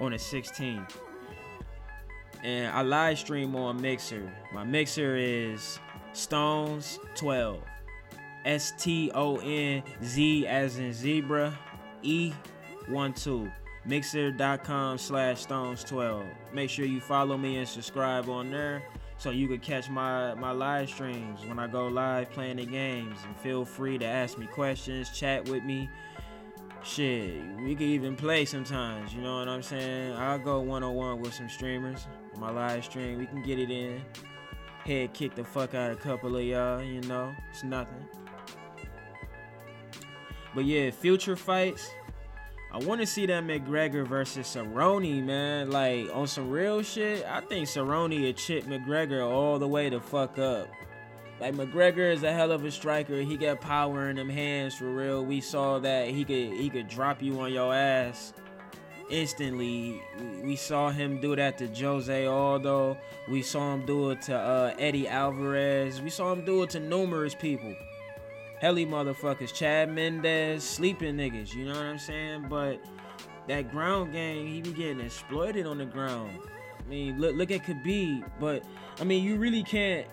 on 0.00 0.12
the 0.12 0.18
16th. 0.18 0.90
And 2.44 2.72
I 2.72 2.82
live 2.82 3.18
stream 3.18 3.56
on 3.56 3.80
Mixer. 3.80 4.32
My 4.52 4.64
Mixer 4.64 5.16
is 5.16 5.78
Stones 6.12 6.98
12. 7.16 7.60
S 8.44 8.72
T 8.78 9.10
O 9.14 9.36
N 9.38 9.82
Z 10.04 10.46
as 10.46 10.78
in 10.78 10.92
zebra 10.92 11.58
E 12.02 12.32
1 12.86 13.12
2. 13.12 13.50
Mixer.com 13.88 14.98
slash 14.98 15.40
Stones 15.40 15.82
12. 15.82 16.26
Make 16.52 16.68
sure 16.68 16.84
you 16.84 17.00
follow 17.00 17.38
me 17.38 17.56
and 17.56 17.66
subscribe 17.66 18.28
on 18.28 18.50
there 18.50 18.82
so 19.16 19.30
you 19.30 19.48
can 19.48 19.60
catch 19.60 19.88
my 19.88 20.34
my 20.34 20.50
live 20.50 20.90
streams 20.90 21.40
when 21.46 21.58
I 21.58 21.68
go 21.68 21.86
live 21.86 22.30
playing 22.30 22.58
the 22.58 22.66
games. 22.66 23.18
And 23.24 23.34
feel 23.38 23.64
free 23.64 23.96
to 23.96 24.04
ask 24.04 24.36
me 24.36 24.46
questions, 24.46 25.08
chat 25.18 25.48
with 25.48 25.64
me. 25.64 25.88
Shit, 26.84 27.42
we 27.62 27.74
can 27.74 27.86
even 27.86 28.14
play 28.14 28.44
sometimes. 28.44 29.14
You 29.14 29.22
know 29.22 29.38
what 29.38 29.48
I'm 29.48 29.62
saying? 29.62 30.12
I'll 30.12 30.38
go 30.38 30.60
one 30.60 30.82
on 30.82 30.94
one 30.94 31.22
with 31.22 31.32
some 31.32 31.48
streamers. 31.48 32.06
On 32.34 32.40
my 32.40 32.50
live 32.50 32.84
stream, 32.84 33.18
we 33.18 33.24
can 33.24 33.42
get 33.42 33.58
it 33.58 33.70
in. 33.70 34.02
Head 34.84 35.14
kick 35.14 35.34
the 35.34 35.44
fuck 35.44 35.74
out 35.74 35.92
of 35.92 35.98
a 35.98 36.00
couple 36.00 36.36
of 36.36 36.44
y'all. 36.44 36.82
You 36.82 37.00
know, 37.02 37.34
it's 37.50 37.64
nothing. 37.64 38.06
But 40.54 40.66
yeah, 40.66 40.90
future 40.90 41.36
fights. 41.36 41.90
I 42.70 42.78
want 42.78 43.00
to 43.00 43.06
see 43.06 43.24
that 43.26 43.44
McGregor 43.44 44.06
versus 44.06 44.46
Cerrone, 44.46 45.24
man. 45.24 45.70
Like 45.70 46.14
on 46.14 46.26
some 46.26 46.50
real 46.50 46.82
shit, 46.82 47.24
I 47.26 47.40
think 47.40 47.66
Cerrone 47.66 48.20
would 48.20 48.36
chip 48.36 48.64
McGregor 48.64 49.26
all 49.26 49.58
the 49.58 49.68
way 49.68 49.88
to 49.88 50.00
fuck 50.00 50.38
up. 50.38 50.68
Like 51.40 51.54
McGregor 51.54 52.12
is 52.12 52.24
a 52.24 52.32
hell 52.32 52.52
of 52.52 52.64
a 52.64 52.70
striker. 52.70 53.22
He 53.22 53.38
got 53.38 53.62
power 53.62 54.10
in 54.10 54.16
them 54.16 54.28
hands 54.28 54.74
for 54.74 54.90
real. 54.90 55.24
We 55.24 55.40
saw 55.40 55.78
that 55.78 56.08
he 56.08 56.24
could 56.24 56.58
he 56.58 56.68
could 56.68 56.88
drop 56.88 57.22
you 57.22 57.40
on 57.40 57.52
your 57.54 57.72
ass 57.72 58.34
instantly. 59.08 60.02
We 60.42 60.54
saw 60.56 60.90
him 60.90 61.22
do 61.22 61.34
that 61.36 61.56
to 61.58 61.68
Jose 61.68 62.26
Aldo. 62.26 62.98
We 63.30 63.40
saw 63.40 63.72
him 63.72 63.86
do 63.86 64.10
it 64.10 64.20
to 64.22 64.36
uh, 64.36 64.74
Eddie 64.78 65.08
Alvarez. 65.08 66.02
We 66.02 66.10
saw 66.10 66.32
him 66.32 66.44
do 66.44 66.64
it 66.64 66.70
to 66.70 66.80
numerous 66.80 67.34
people 67.34 67.74
helly 68.60 68.86
motherfuckers, 68.86 69.52
Chad 69.52 69.92
Mendes, 69.92 70.64
sleeping 70.64 71.16
niggas, 71.16 71.54
you 71.54 71.64
know 71.64 71.74
what 71.74 71.84
I'm 71.84 71.98
saying? 71.98 72.46
But 72.48 72.80
that 73.46 73.70
ground 73.70 74.12
game, 74.12 74.46
he 74.46 74.60
be 74.60 74.72
getting 74.72 75.00
exploited 75.00 75.66
on 75.66 75.78
the 75.78 75.86
ground. 75.86 76.38
I 76.78 76.88
mean, 76.88 77.20
look 77.20 77.36
look 77.36 77.50
at 77.50 77.64
Khabib, 77.64 78.30
but 78.40 78.62
I 79.00 79.04
mean, 79.04 79.24
you 79.24 79.36
really 79.36 79.62
can't 79.62 80.06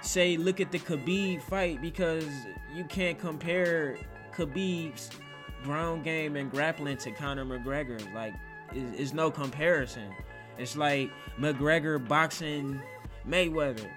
say 0.00 0.36
look 0.36 0.60
at 0.60 0.70
the 0.72 0.78
Khabib 0.78 1.42
fight 1.42 1.80
because 1.80 2.26
you 2.74 2.84
can't 2.84 3.18
compare 3.18 3.96
Khabib's 4.34 5.10
ground 5.64 6.04
game 6.04 6.36
and 6.36 6.50
grappling 6.50 6.96
to 6.98 7.10
Conor 7.10 7.44
McGregor. 7.44 8.00
Like, 8.14 8.34
it's 8.72 9.12
no 9.12 9.30
comparison. 9.30 10.12
It's 10.58 10.76
like 10.76 11.10
McGregor 11.38 12.06
boxing 12.06 12.80
Mayweather 13.26 13.88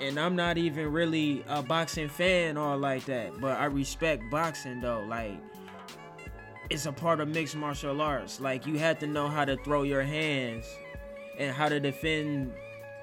and 0.00 0.18
I'm 0.18 0.36
not 0.36 0.58
even 0.58 0.92
really 0.92 1.44
a 1.48 1.62
boxing 1.62 2.08
fan 2.08 2.56
or 2.56 2.76
like 2.76 3.04
that, 3.06 3.40
but 3.40 3.58
I 3.58 3.66
respect 3.66 4.30
boxing 4.30 4.80
though. 4.80 5.04
Like 5.06 5.38
it's 6.70 6.86
a 6.86 6.92
part 6.92 7.20
of 7.20 7.28
mixed 7.28 7.56
martial 7.56 8.00
arts. 8.00 8.40
Like 8.40 8.66
you 8.66 8.78
have 8.78 8.98
to 9.00 9.06
know 9.06 9.28
how 9.28 9.44
to 9.44 9.56
throw 9.58 9.82
your 9.82 10.02
hands 10.02 10.66
and 11.38 11.54
how 11.54 11.68
to 11.68 11.80
defend 11.80 12.52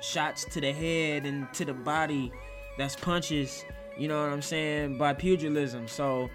shots 0.02 0.46
to 0.46 0.62
the 0.62 0.72
head 0.72 1.26
and 1.26 1.52
to 1.54 1.66
the 1.66 1.74
body 1.74 2.32
that's 2.78 2.96
punches, 2.96 3.64
you 3.98 4.08
know 4.08 4.22
what 4.22 4.34
I'm 4.34 4.42
saying, 4.42 4.98
by 4.98 5.14
pugilism. 5.14 5.88
So 5.88 6.30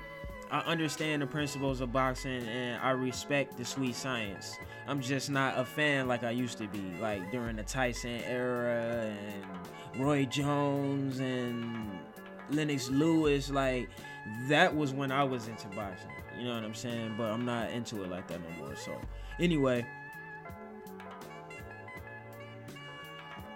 I 0.50 0.60
understand 0.60 1.20
the 1.20 1.26
principles 1.26 1.82
of 1.82 1.92
boxing 1.92 2.46
and 2.48 2.80
I 2.80 2.90
respect 2.90 3.58
the 3.58 3.64
sweet 3.64 3.94
science. 3.94 4.56
I'm 4.86 5.00
just 5.00 5.28
not 5.28 5.58
a 5.58 5.64
fan 5.64 6.08
like 6.08 6.24
I 6.24 6.30
used 6.30 6.56
to 6.58 6.66
be, 6.68 6.82
like 7.00 7.30
during 7.30 7.56
the 7.56 7.64
Tyson 7.64 8.22
era 8.24 9.12
and 9.14 10.02
Roy 10.02 10.24
Jones 10.24 11.20
and 11.20 11.98
Lennox 12.50 12.88
Lewis. 12.88 13.50
Like 13.50 13.90
that 14.48 14.74
was 14.74 14.94
when 14.94 15.12
I 15.12 15.22
was 15.22 15.48
into 15.48 15.68
boxing. 15.68 16.10
You 16.38 16.46
know 16.46 16.54
what 16.54 16.64
I'm 16.64 16.74
saying? 16.74 17.16
But 17.18 17.30
I'm 17.30 17.44
not 17.44 17.70
into 17.70 18.02
it 18.02 18.10
like 18.10 18.26
that 18.28 18.40
no 18.40 18.64
more. 18.64 18.76
So 18.76 18.98
anyway. 19.38 19.86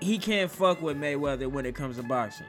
He 0.01 0.19
can't 0.19 0.51
fuck 0.51 0.83
with 0.83 0.99
Mayweather 0.99 1.51
when 1.51 1.65
it 1.65 1.75
comes 1.77 1.97
to 1.97 2.03
boxing. 2.03 2.47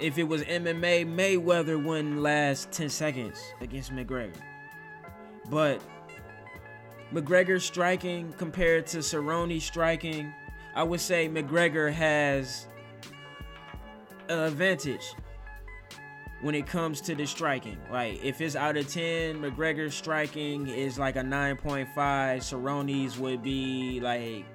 If 0.00 0.16
it 0.16 0.24
was 0.24 0.42
MMA, 0.42 1.06
Mayweather 1.06 1.82
wouldn't 1.82 2.22
last 2.22 2.72
10 2.72 2.88
seconds 2.88 3.38
against 3.60 3.92
McGregor. 3.92 4.34
But 5.50 5.82
McGregor 7.12 7.60
striking 7.60 8.32
compared 8.38 8.86
to 8.88 8.98
Cerrone 8.98 9.60
striking, 9.60 10.32
I 10.74 10.84
would 10.84 11.00
say 11.00 11.28
McGregor 11.28 11.92
has 11.92 12.66
an 14.30 14.38
advantage 14.38 15.14
when 16.40 16.54
it 16.54 16.66
comes 16.66 17.02
to 17.02 17.14
the 17.14 17.26
striking. 17.26 17.76
Like 17.92 18.24
if 18.24 18.40
it's 18.40 18.56
out 18.56 18.78
of 18.78 18.88
10, 18.88 19.40
McGregor's 19.40 19.94
striking 19.94 20.66
is 20.68 20.98
like 20.98 21.16
a 21.16 21.22
9.5, 21.22 21.88
Cerrone's 21.94 23.18
would 23.18 23.42
be 23.42 24.00
like 24.00 24.46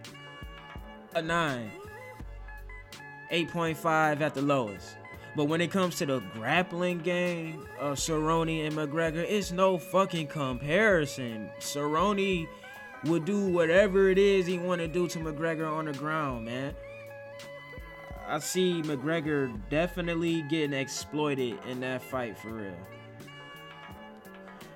a 1.14 1.22
9. 1.22 1.72
8.5 3.32 4.22
at 4.22 4.34
the 4.34 4.42
lowest. 4.42 4.98
But 5.36 5.46
when 5.46 5.60
it 5.60 5.70
comes 5.70 5.98
to 5.98 6.06
the 6.06 6.20
grappling 6.34 7.00
game 7.00 7.68
of 7.80 7.98
Cerrone 7.98 8.66
and 8.68 8.76
McGregor, 8.76 9.26
it's 9.28 9.52
no 9.52 9.78
fucking 9.78 10.28
comparison. 10.28 11.50
Cerrone 11.60 12.48
would 13.06 13.26
do 13.26 13.46
whatever 13.48 14.10
it 14.10 14.18
is 14.18 14.46
he 14.46 14.58
want 14.58 14.80
to 14.80 14.88
do 14.88 15.08
to 15.10 15.20
McGregor 15.20 15.72
on 15.72 15.86
the 15.86 15.94
ground, 15.94 16.46
man. 16.46 16.74
I 18.28 18.40
see 18.40 18.82
McGregor 18.82 19.54
definitely 19.70 20.42
getting 20.44 20.74
exploited 20.74 21.60
in 21.68 21.82
that 21.82 22.02
fight 22.02 22.38
for 22.38 22.50
real. 22.50 22.74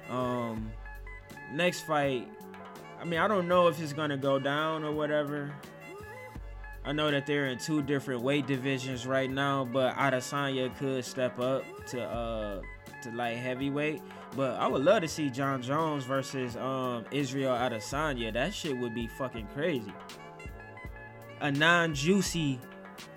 Um, 0.09 0.71
next 1.53 1.81
fight, 1.81 2.27
I 3.01 3.05
mean, 3.05 3.19
I 3.19 3.27
don't 3.27 3.47
know 3.47 3.67
if 3.67 3.81
it's 3.81 3.93
gonna 3.93 4.17
go 4.17 4.39
down 4.39 4.83
or 4.83 4.91
whatever. 4.91 5.51
I 6.89 6.91
know 6.91 7.11
that 7.11 7.27
they're 7.27 7.45
in 7.45 7.59
two 7.59 7.83
different 7.83 8.23
weight 8.23 8.47
divisions 8.47 9.05
right 9.05 9.29
now, 9.29 9.63
but 9.63 9.93
Adesanya 9.95 10.75
could 10.75 11.05
step 11.05 11.39
up 11.39 11.63
to 11.89 12.01
uh 12.01 12.61
to 13.03 13.11
light 13.11 13.37
heavyweight. 13.37 14.01
But 14.35 14.59
I 14.59 14.65
would 14.65 14.83
love 14.83 15.03
to 15.03 15.07
see 15.07 15.29
Jon 15.29 15.61
Jones 15.61 16.03
versus 16.03 16.57
um 16.57 17.05
Israel 17.11 17.51
Adesanya. 17.51 18.33
That 18.33 18.55
shit 18.55 18.75
would 18.75 18.95
be 18.95 19.05
fucking 19.05 19.49
crazy. 19.53 19.93
A 21.41 21.51
non-juicy 21.51 22.59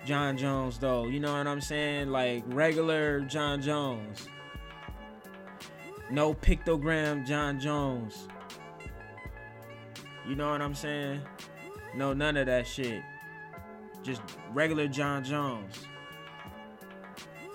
Jon 0.05 0.37
Jones 0.37 0.77
though, 0.77 1.07
you 1.07 1.19
know 1.19 1.35
what 1.35 1.47
I'm 1.47 1.59
saying? 1.59 2.09
Like 2.09 2.43
regular 2.49 3.21
Jon 3.21 3.59
Jones. 3.59 4.27
No 6.11 6.35
picogram 6.35 7.25
Jon 7.25 7.59
Jones. 7.59 8.27
You 10.27 10.35
know 10.35 10.51
what 10.51 10.61
I'm 10.61 10.75
saying? 10.75 11.21
No, 11.95 12.13
none 12.13 12.37
of 12.37 12.45
that 12.45 12.67
shit. 12.67 13.01
Just 14.03 14.21
regular 14.53 14.87
Jon 14.87 15.23
Jones. 15.23 15.85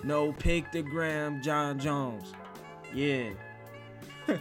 No 0.03 0.33
picogram 0.33 1.43
Jon 1.43 1.77
Jones. 1.77 2.33
Yeah. 2.93 3.29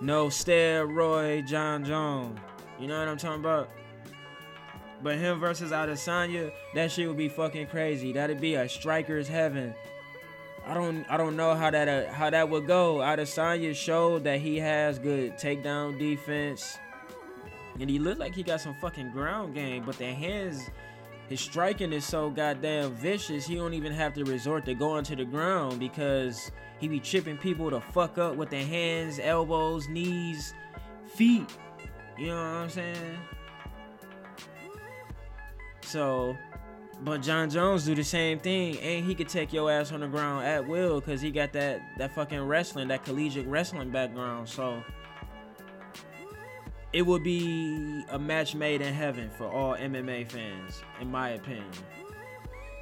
no 0.00 0.26
steroid 0.26 1.46
Jon 1.46 1.84
Jones. 1.84 2.38
You 2.78 2.88
know 2.88 2.98
what 2.98 3.08
I'm 3.08 3.16
talking 3.16 3.40
about? 3.40 3.70
But 5.02 5.18
him 5.18 5.38
versus 5.38 5.70
Adesanya, 5.70 6.50
that 6.74 6.90
shit 6.90 7.06
would 7.06 7.16
be 7.16 7.28
fucking 7.28 7.66
crazy. 7.66 8.12
That'd 8.12 8.40
be 8.40 8.54
a 8.54 8.68
striker's 8.68 9.28
heaven. 9.28 9.74
I 10.66 10.72
don't 10.72 11.04
I 11.10 11.18
don't 11.18 11.36
know 11.36 11.54
how 11.54 11.70
that 11.70 11.88
uh, 11.88 12.10
how 12.10 12.30
that 12.30 12.48
would 12.48 12.66
go. 12.66 12.96
Adesanya 12.96 13.74
showed 13.74 14.24
that 14.24 14.40
he 14.40 14.58
has 14.58 14.98
good 14.98 15.36
takedown 15.36 15.98
defense. 15.98 16.78
And 17.80 17.90
he 17.90 17.98
looked 17.98 18.20
like 18.20 18.34
he 18.34 18.42
got 18.42 18.60
some 18.60 18.74
fucking 18.74 19.10
ground 19.10 19.54
game, 19.54 19.84
but 19.84 19.98
the 19.98 20.12
hands, 20.12 20.70
his 21.28 21.40
striking 21.40 21.92
is 21.92 22.04
so 22.04 22.30
goddamn 22.30 22.92
vicious. 22.92 23.46
He 23.46 23.56
don't 23.56 23.74
even 23.74 23.92
have 23.92 24.14
to 24.14 24.24
resort 24.24 24.64
to 24.66 24.74
going 24.74 25.04
to 25.04 25.16
the 25.16 25.24
ground 25.24 25.80
because 25.80 26.52
he 26.78 26.88
be 26.88 27.00
chipping 27.00 27.36
people 27.36 27.70
to 27.70 27.80
fuck 27.80 28.18
up 28.18 28.36
with 28.36 28.50
the 28.50 28.62
hands, 28.62 29.18
elbows, 29.20 29.88
knees, 29.88 30.54
feet. 31.14 31.48
You 32.16 32.28
know 32.28 32.36
what 32.36 32.42
I'm 32.42 32.70
saying? 32.70 33.18
So, 35.82 36.36
but 37.02 37.22
Jon 37.22 37.50
Jones 37.50 37.84
do 37.84 37.94
the 37.94 38.04
same 38.04 38.38
thing, 38.38 38.78
and 38.78 39.04
he 39.04 39.14
could 39.14 39.28
take 39.28 39.52
your 39.52 39.70
ass 39.70 39.92
on 39.92 40.00
the 40.00 40.06
ground 40.06 40.46
at 40.46 40.66
will 40.66 41.00
because 41.00 41.20
he 41.20 41.30
got 41.30 41.52
that 41.52 41.80
that 41.98 42.14
fucking 42.14 42.40
wrestling, 42.40 42.88
that 42.88 43.04
collegiate 43.04 43.46
wrestling 43.46 43.90
background. 43.90 44.48
So 44.48 44.82
it 46.94 47.04
would 47.04 47.24
be 47.24 48.04
a 48.10 48.18
match 48.20 48.54
made 48.54 48.80
in 48.80 48.94
heaven 48.94 49.28
for 49.36 49.50
all 49.50 49.74
MMA 49.74 50.30
fans, 50.30 50.80
in 51.00 51.10
my 51.10 51.30
opinion. 51.30 51.66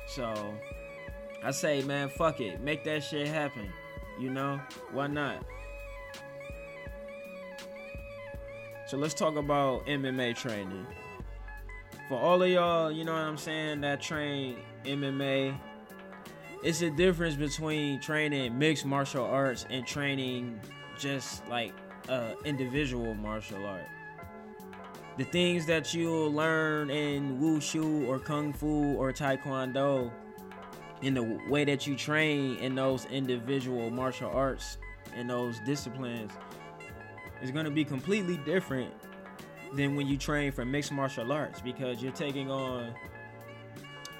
So 0.06 0.54
I 1.42 1.50
say, 1.50 1.82
man, 1.82 2.10
fuck 2.10 2.38
it, 2.38 2.60
make 2.60 2.84
that 2.84 3.02
shit 3.02 3.26
happen. 3.26 3.72
You 4.20 4.28
know, 4.28 4.60
why 4.92 5.06
not? 5.06 5.42
So 8.86 8.98
let's 8.98 9.14
talk 9.14 9.36
about 9.36 9.86
MMA 9.86 10.36
training. 10.36 10.86
For 12.10 12.18
all 12.18 12.42
of 12.42 12.50
y'all, 12.50 12.92
you 12.92 13.04
know 13.04 13.14
what 13.14 13.22
I'm 13.22 13.38
saying, 13.38 13.80
that 13.80 14.02
train 14.02 14.58
MMA, 14.84 15.58
it's 16.62 16.82
a 16.82 16.90
difference 16.90 17.34
between 17.34 17.98
training 17.98 18.58
mixed 18.58 18.84
martial 18.84 19.24
arts 19.24 19.64
and 19.70 19.86
training 19.86 20.60
just 20.98 21.48
like 21.48 21.72
uh 22.10 22.34
individual 22.44 23.14
martial 23.14 23.64
art. 23.64 23.86
The 25.18 25.24
things 25.24 25.66
that 25.66 25.92
you'll 25.92 26.32
learn 26.32 26.90
in 26.90 27.38
wushu 27.38 28.06
or 28.08 28.18
kung 28.18 28.52
fu 28.52 28.94
or 28.96 29.12
taekwondo 29.12 30.10
in 31.02 31.14
the 31.14 31.40
way 31.48 31.64
that 31.64 31.86
you 31.86 31.96
train 31.96 32.56
in 32.56 32.74
those 32.74 33.04
individual 33.06 33.90
martial 33.90 34.30
arts 34.30 34.78
and 35.14 35.28
those 35.28 35.58
disciplines 35.66 36.32
is 37.42 37.50
going 37.50 37.64
to 37.64 37.70
be 37.70 37.84
completely 37.84 38.38
different 38.38 38.92
than 39.74 39.96
when 39.96 40.06
you 40.06 40.16
train 40.16 40.52
for 40.52 40.64
mixed 40.64 40.92
martial 40.92 41.30
arts 41.30 41.60
because 41.60 42.02
you're 42.02 42.12
taking 42.12 42.50
on 42.50 42.94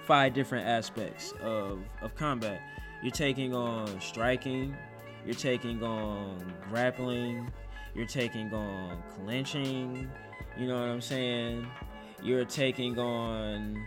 five 0.05 0.35
different 0.35 0.66
aspects 0.66 1.33
of, 1.40 1.81
of 2.00 2.14
combat. 2.16 2.61
You're 3.02 3.12
taking 3.12 3.55
on 3.55 4.00
striking, 4.00 4.76
you're 5.24 5.35
taking 5.35 5.83
on 5.83 6.52
grappling, 6.68 7.50
you're 7.94 8.07
taking 8.07 8.52
on 8.52 9.02
clinching, 9.14 10.11
you 10.62 10.68
know 10.68 10.79
what 10.79 10.88
I'm 10.88 11.01
saying? 11.01 11.66
You're 12.22 12.44
taking 12.44 12.96
on 12.96 13.85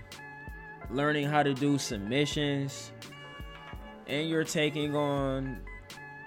learning 0.90 1.26
how 1.26 1.42
to 1.42 1.54
do 1.54 1.78
submissions, 1.78 2.92
and 4.08 4.28
you're 4.28 4.44
taking 4.44 4.94
on 4.94 5.62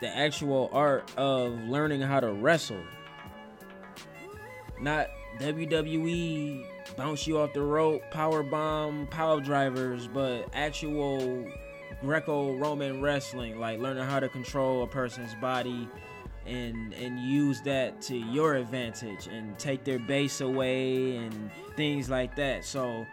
the 0.00 0.08
actual 0.08 0.70
art 0.72 1.12
of 1.18 1.52
learning 1.64 2.00
how 2.00 2.20
to 2.20 2.32
wrestle. 2.32 2.82
Not 4.80 5.08
WWE 5.38 6.64
bounce 6.96 7.26
you 7.26 7.40
off 7.40 7.52
the 7.52 7.60
rope, 7.60 8.00
power 8.10 8.42
bomb, 8.42 9.06
power 9.08 9.42
drivers, 9.42 10.06
but 10.06 10.48
actual 10.54 11.46
Greco-Roman 12.00 13.02
wrestling, 13.02 13.60
like 13.60 13.80
learning 13.80 14.04
how 14.04 14.18
to 14.18 14.30
control 14.30 14.82
a 14.82 14.86
person's 14.86 15.34
body 15.34 15.86
and 16.48 16.94
and 16.94 17.20
use 17.20 17.60
that 17.62 18.00
to 18.02 18.16
your 18.16 18.54
advantage 18.54 19.26
and 19.26 19.58
take 19.58 19.84
their 19.84 19.98
base 19.98 20.40
away 20.40 21.16
and 21.16 21.50
things 21.76 22.08
like 22.08 22.34
that. 22.36 22.64
So 22.64 23.06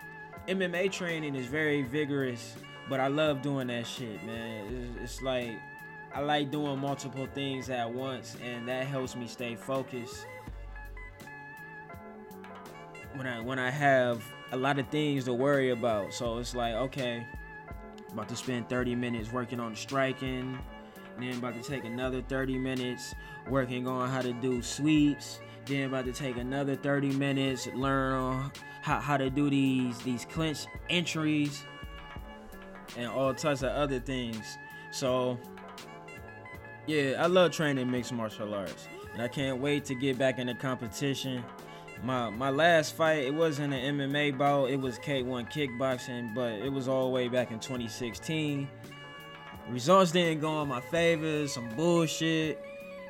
MMA 0.48 0.92
training 0.92 1.36
is 1.36 1.48
very 1.48 1.82
vigorous, 1.82 2.56
but 2.90 3.00
I 3.00 3.08
love 3.08 3.42
doing 3.42 3.68
that 3.68 3.86
shit, 3.86 4.24
man. 4.24 4.66
It's, 4.74 5.04
it's 5.04 5.22
like 5.22 5.60
I 6.14 6.22
like 6.22 6.50
doing 6.50 6.80
multiple 6.80 7.28
things 7.34 7.70
at 7.70 7.92
once, 7.92 8.38
and 8.42 8.68
that 8.70 8.86
helps 8.88 9.16
me 9.16 9.28
stay 9.28 9.56
focused. 9.56 10.26
When 13.16 13.28
I 13.28 13.42
when 13.42 13.60
I 13.60 13.70
have 13.70 14.24
a 14.52 14.58
lot 14.58 14.80
of 14.80 14.88
things 14.90 15.26
to 15.26 15.34
worry 15.34 15.72
about, 15.72 16.14
so 16.14 16.38
it's 16.38 16.56
like 16.56 16.74
okay, 16.76 17.28
about 18.14 18.30
to 18.30 18.36
spend 18.36 18.70
30 18.70 18.96
minutes 18.96 19.32
working 19.32 19.60
on 19.60 19.76
striking, 19.76 20.58
then 21.20 21.38
about 21.38 21.62
to 21.62 21.62
take 21.62 21.86
another 21.86 22.22
30 22.22 22.58
minutes 22.58 23.16
working 23.50 23.88
on 23.88 24.10
how 24.10 24.22
to 24.22 24.34
do 24.34 24.62
sweeps. 24.62 25.40
Then 25.66 25.88
about 25.88 26.06
to 26.06 26.14
take 26.14 26.38
another 26.38 26.76
30 26.76 27.12
minutes 27.12 27.68
learn 27.68 28.52
how, 28.82 29.00
how 29.00 29.18
to 29.18 29.30
do 29.30 29.50
these 29.50 29.98
these 30.00 30.26
clinch 30.26 30.68
entries 30.90 31.64
and 32.98 33.08
all 33.08 33.34
types 33.34 33.64
of 33.64 33.70
other 33.70 34.00
things. 34.00 34.58
So 34.92 35.40
yeah, 36.88 37.16
I 37.20 37.26
love 37.26 37.52
training 37.52 37.90
mixed 37.90 38.14
martial 38.14 38.54
arts, 38.54 38.88
and 39.14 39.22
I 39.22 39.28
can't 39.28 39.60
wait 39.60 39.86
to 39.86 39.96
get 39.96 40.20
back 40.20 40.38
in 40.38 40.48
the 40.48 40.54
competition. 40.54 41.44
My 42.04 42.30
my 42.30 42.52
last 42.52 42.96
fight 42.96 43.26
it 43.26 43.34
wasn't 43.34 43.74
an 43.74 43.98
MMA 43.98 44.38
bout, 44.38 44.70
it 44.70 44.80
was 44.80 45.00
K1 45.00 45.52
kickboxing, 45.52 46.36
but 46.36 46.54
it 46.54 46.72
was 46.72 46.88
all 46.88 47.06
the 47.06 47.12
way 47.12 47.28
back 47.28 47.52
in 47.52 47.60
2016. 47.60 48.70
Results 49.70 50.12
didn't 50.12 50.42
go 50.42 50.62
in 50.62 50.68
my 50.68 50.82
favor, 50.82 51.48
some 51.48 51.70
bullshit. 51.70 52.64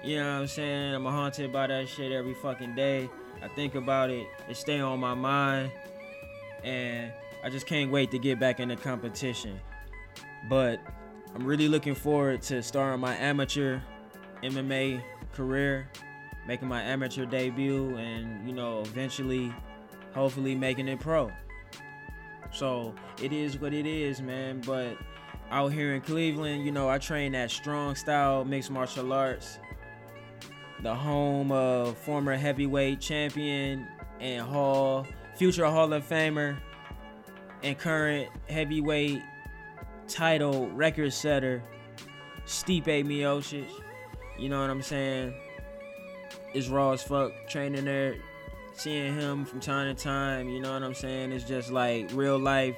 You 0.03 0.17
know 0.17 0.33
what 0.33 0.41
I'm 0.41 0.47
saying? 0.47 0.93
I'm 0.93 1.05
haunted 1.05 1.51
by 1.51 1.67
that 1.67 1.89
shit 1.89 2.11
every 2.11 2.33
fucking 2.35 2.75
day. 2.75 3.09
I 3.43 3.47
think 3.49 3.75
about 3.75 4.09
it, 4.09 4.25
it 4.47 4.55
stay 4.55 4.79
on 4.79 4.99
my 4.99 5.13
mind, 5.13 5.71
and 6.63 7.11
I 7.43 7.49
just 7.49 7.67
can't 7.67 7.91
wait 7.91 8.11
to 8.11 8.19
get 8.19 8.39
back 8.39 8.59
in 8.59 8.69
the 8.69 8.75
competition. 8.75 9.59
But 10.49 10.79
I'm 11.35 11.45
really 11.45 11.67
looking 11.67 11.95
forward 11.95 12.41
to 12.43 12.63
starting 12.63 13.01
my 13.01 13.15
amateur 13.17 13.81
MMA 14.41 15.01
career, 15.33 15.89
making 16.47 16.67
my 16.67 16.81
amateur 16.81 17.25
debut, 17.25 17.95
and 17.97 18.47
you 18.47 18.53
know, 18.53 18.81
eventually, 18.81 19.53
hopefully, 20.13 20.55
making 20.55 20.87
it 20.87 20.99
pro. 20.99 21.31
So 22.53 22.95
it 23.21 23.33
is 23.33 23.59
what 23.59 23.73
it 23.73 23.85
is, 23.85 24.21
man. 24.21 24.61
But 24.65 24.97
out 25.51 25.71
here 25.71 25.93
in 25.93 26.01
Cleveland, 26.01 26.65
you 26.65 26.71
know, 26.71 26.89
I 26.89 26.97
train 26.97 27.35
at 27.35 27.51
Strong 27.51 27.95
Style 27.95 28.43
Mixed 28.43 28.71
Martial 28.71 29.13
Arts, 29.13 29.59
the 30.81 30.93
home 30.93 31.51
of 31.51 31.97
former 31.97 32.35
heavyweight 32.35 32.99
champion 32.99 33.87
and 34.19 34.41
Hall, 34.41 35.05
future 35.35 35.65
Hall 35.65 35.91
of 35.93 36.07
Famer, 36.07 36.57
and 37.63 37.77
current 37.77 38.29
heavyweight 38.49 39.21
title 40.07 40.69
record 40.71 41.13
setter, 41.13 41.63
Stipe 42.45 43.05
Miocic. 43.05 43.67
You 44.37 44.49
know 44.49 44.61
what 44.61 44.69
I'm 44.69 44.81
saying? 44.81 45.33
It's 46.53 46.67
raw 46.67 46.91
as 46.91 47.03
fuck 47.03 47.31
training 47.47 47.85
there, 47.85 48.15
seeing 48.73 49.13
him 49.13 49.45
from 49.45 49.59
time 49.59 49.95
to 49.95 50.03
time. 50.03 50.49
You 50.49 50.59
know 50.61 50.73
what 50.73 50.83
I'm 50.83 50.93
saying? 50.93 51.31
It's 51.31 51.45
just 51.45 51.71
like 51.71 52.09
real 52.13 52.37
life 52.39 52.75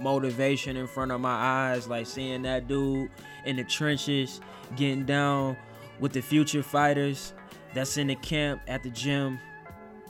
motivation 0.00 0.76
in 0.76 0.86
front 0.86 1.12
of 1.12 1.20
my 1.20 1.30
eyes, 1.30 1.88
like 1.88 2.06
seeing 2.06 2.42
that 2.42 2.68
dude 2.68 3.10
in 3.44 3.56
the 3.56 3.64
trenches, 3.64 4.40
getting 4.76 5.04
down 5.04 5.56
with 5.98 6.12
the 6.12 6.20
future 6.20 6.62
fighters 6.62 7.32
that's 7.74 7.96
in 7.96 8.08
the 8.08 8.16
camp 8.16 8.62
at 8.66 8.82
the 8.82 8.90
gym. 8.90 9.38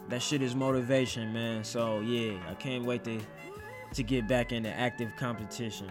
That 0.08 0.22
shit 0.22 0.42
is 0.42 0.54
motivation, 0.54 1.32
man. 1.32 1.64
So 1.64 2.00
yeah, 2.00 2.38
I 2.48 2.54
can't 2.54 2.84
wait 2.84 3.04
to 3.04 3.20
to 3.94 4.02
get 4.02 4.28
back 4.28 4.52
into 4.52 4.70
active 4.70 5.10
competition. 5.16 5.90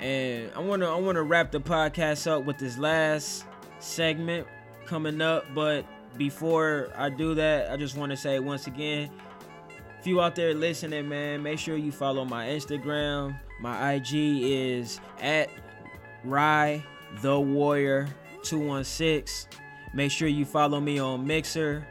And 0.00 0.50
I 0.54 0.60
wanna 0.60 0.94
I 0.94 0.98
wanna 0.98 1.22
wrap 1.22 1.52
the 1.52 1.60
podcast 1.60 2.30
up 2.30 2.44
with 2.44 2.58
this 2.58 2.78
last 2.78 3.44
segment 3.78 4.46
coming 4.86 5.20
up, 5.20 5.46
but 5.54 5.84
before 6.16 6.90
I 6.96 7.10
do 7.10 7.34
that, 7.34 7.70
I 7.70 7.76
just 7.76 7.96
want 7.96 8.10
to 8.10 8.16
say 8.16 8.38
once 8.38 8.66
again, 8.66 9.10
if 10.04 10.08
you 10.08 10.20
out 10.20 10.34
there 10.34 10.52
listening, 10.52 11.08
man, 11.08 11.42
make 11.42 11.58
sure 11.58 11.78
you 11.78 11.90
follow 11.90 12.26
my 12.26 12.48
Instagram. 12.48 13.40
My 13.58 13.94
IG 13.94 14.12
is 14.12 15.00
at 15.18 15.48
Rye 16.22 16.84
the 17.22 17.40
Warrior 17.40 18.08
216. 18.42 19.48
Make 19.94 20.10
sure 20.10 20.28
you 20.28 20.44
follow 20.44 20.78
me 20.78 20.98
on 20.98 21.26
Mixer, 21.26 21.88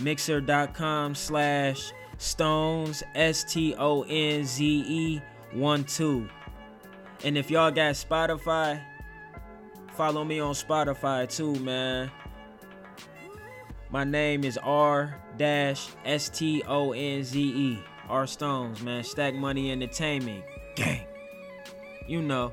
mixer.com 0.00 1.14
slash 1.14 1.92
stones, 2.16 3.02
S 3.14 3.44
T 3.44 3.74
O 3.78 4.06
N 4.08 4.42
Z 4.42 4.64
E 4.64 5.20
1 5.52 5.84
2. 5.84 6.28
And 7.24 7.36
if 7.36 7.50
y'all 7.50 7.70
got 7.70 7.94
Spotify, 7.94 8.82
follow 9.92 10.24
me 10.24 10.40
on 10.40 10.54
Spotify 10.54 11.28
too, 11.28 11.56
man. 11.56 12.10
My 13.90 14.04
name 14.04 14.44
is 14.44 14.56
R 14.56 15.20
dash 15.40 15.88
S 16.04 16.28
T 16.28 16.62
O 16.68 16.92
N 16.92 17.24
Z 17.24 17.40
E. 17.40 17.78
R 18.10 18.26
Stones, 18.26 18.82
man. 18.82 19.02
Stack 19.02 19.34
Money 19.34 19.72
Entertainment. 19.72 20.44
Gang. 20.76 21.00
You 22.06 22.20
know. 22.20 22.52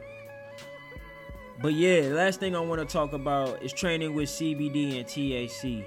But 1.61 1.73
yeah, 1.73 2.13
last 2.13 2.39
thing 2.39 2.55
I 2.55 2.61
want 2.61 2.79
to 2.79 2.87
talk 2.87 3.11
about 3.11 3.61
is 3.61 3.73
training 3.73 4.15
with 4.15 4.29
CBD 4.29 4.99
and 4.99 5.05
THC. 5.05 5.83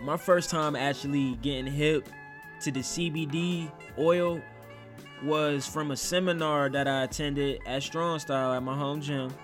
My 0.00 0.16
first 0.16 0.48
time 0.48 0.74
actually 0.74 1.34
getting 1.42 1.66
hip 1.66 2.08
to 2.62 2.70
the 2.70 2.80
CBD 2.80 3.70
oil 3.98 4.40
was 5.22 5.66
from 5.66 5.90
a 5.90 5.96
seminar 5.96 6.70
that 6.70 6.88
I 6.88 7.02
attended 7.02 7.60
at 7.66 7.82
Strong 7.82 8.20
Style 8.20 8.54
at 8.54 8.62
my 8.62 8.74
home 8.74 9.02
gym. 9.02 9.34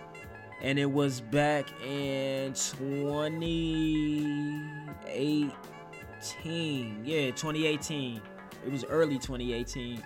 And 0.63 0.79
it 0.79 0.91
was 0.91 1.21
back 1.21 1.69
in 1.83 2.55
2018. 2.55 5.53
Yeah, 7.05 7.31
2018. 7.31 8.21
It 8.65 8.73
was 8.73 8.85
early 8.85 9.19
2018 9.19 10.03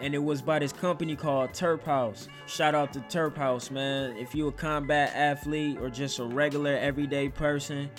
and 0.00 0.14
it 0.14 0.22
was 0.22 0.42
by 0.42 0.58
this 0.58 0.72
company 0.72 1.16
called 1.16 1.50
Terp 1.50 1.82
House. 1.84 2.28
Shout 2.46 2.74
out 2.74 2.92
to 2.92 3.00
Terp 3.00 3.36
House, 3.36 3.70
man. 3.70 4.16
If 4.16 4.34
you're 4.34 4.50
a 4.50 4.52
combat 4.52 5.12
athlete 5.14 5.78
or 5.80 5.88
just 5.88 6.18
a 6.18 6.24
regular 6.24 6.76
everyday 6.76 7.28
person 7.28 7.90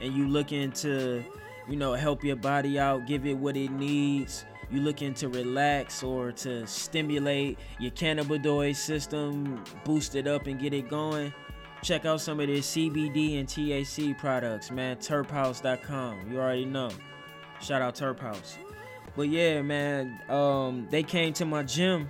and 0.00 0.14
you 0.14 0.26
looking 0.26 0.72
to, 0.72 1.22
you 1.68 1.76
know, 1.76 1.94
help 1.94 2.24
your 2.24 2.36
body 2.36 2.78
out, 2.78 3.06
give 3.06 3.26
it 3.26 3.34
what 3.34 3.56
it 3.56 3.70
needs, 3.70 4.44
you 4.70 4.80
looking 4.80 5.14
to 5.14 5.28
relax 5.28 6.02
or 6.02 6.32
to 6.32 6.66
stimulate 6.66 7.58
your 7.78 7.92
cannabinoid 7.92 8.74
system, 8.74 9.62
boost 9.84 10.16
it 10.16 10.26
up 10.26 10.46
and 10.46 10.58
get 10.58 10.74
it 10.74 10.88
going, 10.88 11.32
check 11.84 12.06
out 12.06 12.18
some 12.18 12.40
of 12.40 12.46
their 12.46 12.56
CBD 12.56 13.38
and 13.38 13.46
THC 13.46 14.16
products, 14.16 14.70
man. 14.70 14.96
Terphouse.com. 14.96 16.32
You 16.32 16.40
already 16.40 16.64
know. 16.64 16.90
Shout 17.60 17.82
out 17.82 17.94
Terp 17.94 18.18
House. 18.18 18.56
But 19.14 19.28
yeah, 19.28 19.60
man, 19.60 20.18
um, 20.30 20.88
they 20.90 21.02
came 21.02 21.34
to 21.34 21.44
my 21.44 21.62
gym 21.62 22.08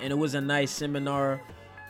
and 0.00 0.10
it 0.10 0.16
was 0.16 0.34
a 0.34 0.40
nice 0.40 0.70
seminar. 0.70 1.40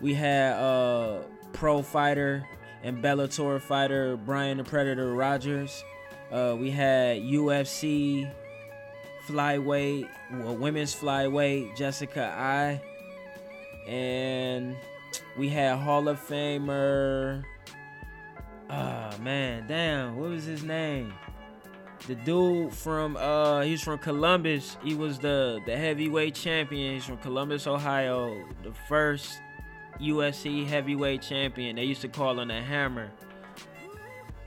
We 0.01 0.15
had 0.15 0.55
uh 0.55 1.23
pro 1.53 1.81
fighter 1.81 2.47
and 2.83 3.03
Bellator 3.03 3.61
fighter 3.61 4.17
Brian 4.17 4.59
the 4.59 4.65
Predator 4.65 5.15
Rogers. 5.15 5.83
Uh, 6.31 6.57
we 6.59 6.71
had 6.71 7.23
UFC 7.23 8.31
flyweight, 9.27 10.09
well, 10.33 10.57
women's 10.57 10.95
flyweight 10.95 11.77
Jessica 11.77 12.35
Eye, 12.37 12.83
and 13.89 14.77
we 15.37 15.49
had 15.49 15.79
Hall 15.79 16.09
of 16.09 16.21
Famer. 16.21 17.45
Ah 18.71 19.11
oh, 19.13 19.19
man, 19.23 19.67
damn, 19.67 20.17
what 20.17 20.31
was 20.31 20.45
his 20.45 20.63
name? 20.63 21.13
The 22.07 22.15
dude 22.15 22.73
from 22.73 23.17
uh, 23.17 23.63
he's 23.63 23.83
from 23.83 23.99
Columbus. 23.99 24.77
He 24.83 24.95
was 24.95 25.19
the 25.19 25.61
the 25.67 25.77
heavyweight 25.77 26.35
champion. 26.35 26.95
He's 26.95 27.05
from 27.05 27.19
Columbus, 27.19 27.67
Ohio. 27.67 28.45
The 28.63 28.73
first 28.89 29.41
UFC 30.01 30.67
heavyweight 30.67 31.23
champion. 31.23 31.77
They 31.77 31.85
used 31.85 32.03
to 32.03 32.09
call 32.09 32.39
him 32.39 32.49
the 32.49 32.61
Hammer. 32.61 33.11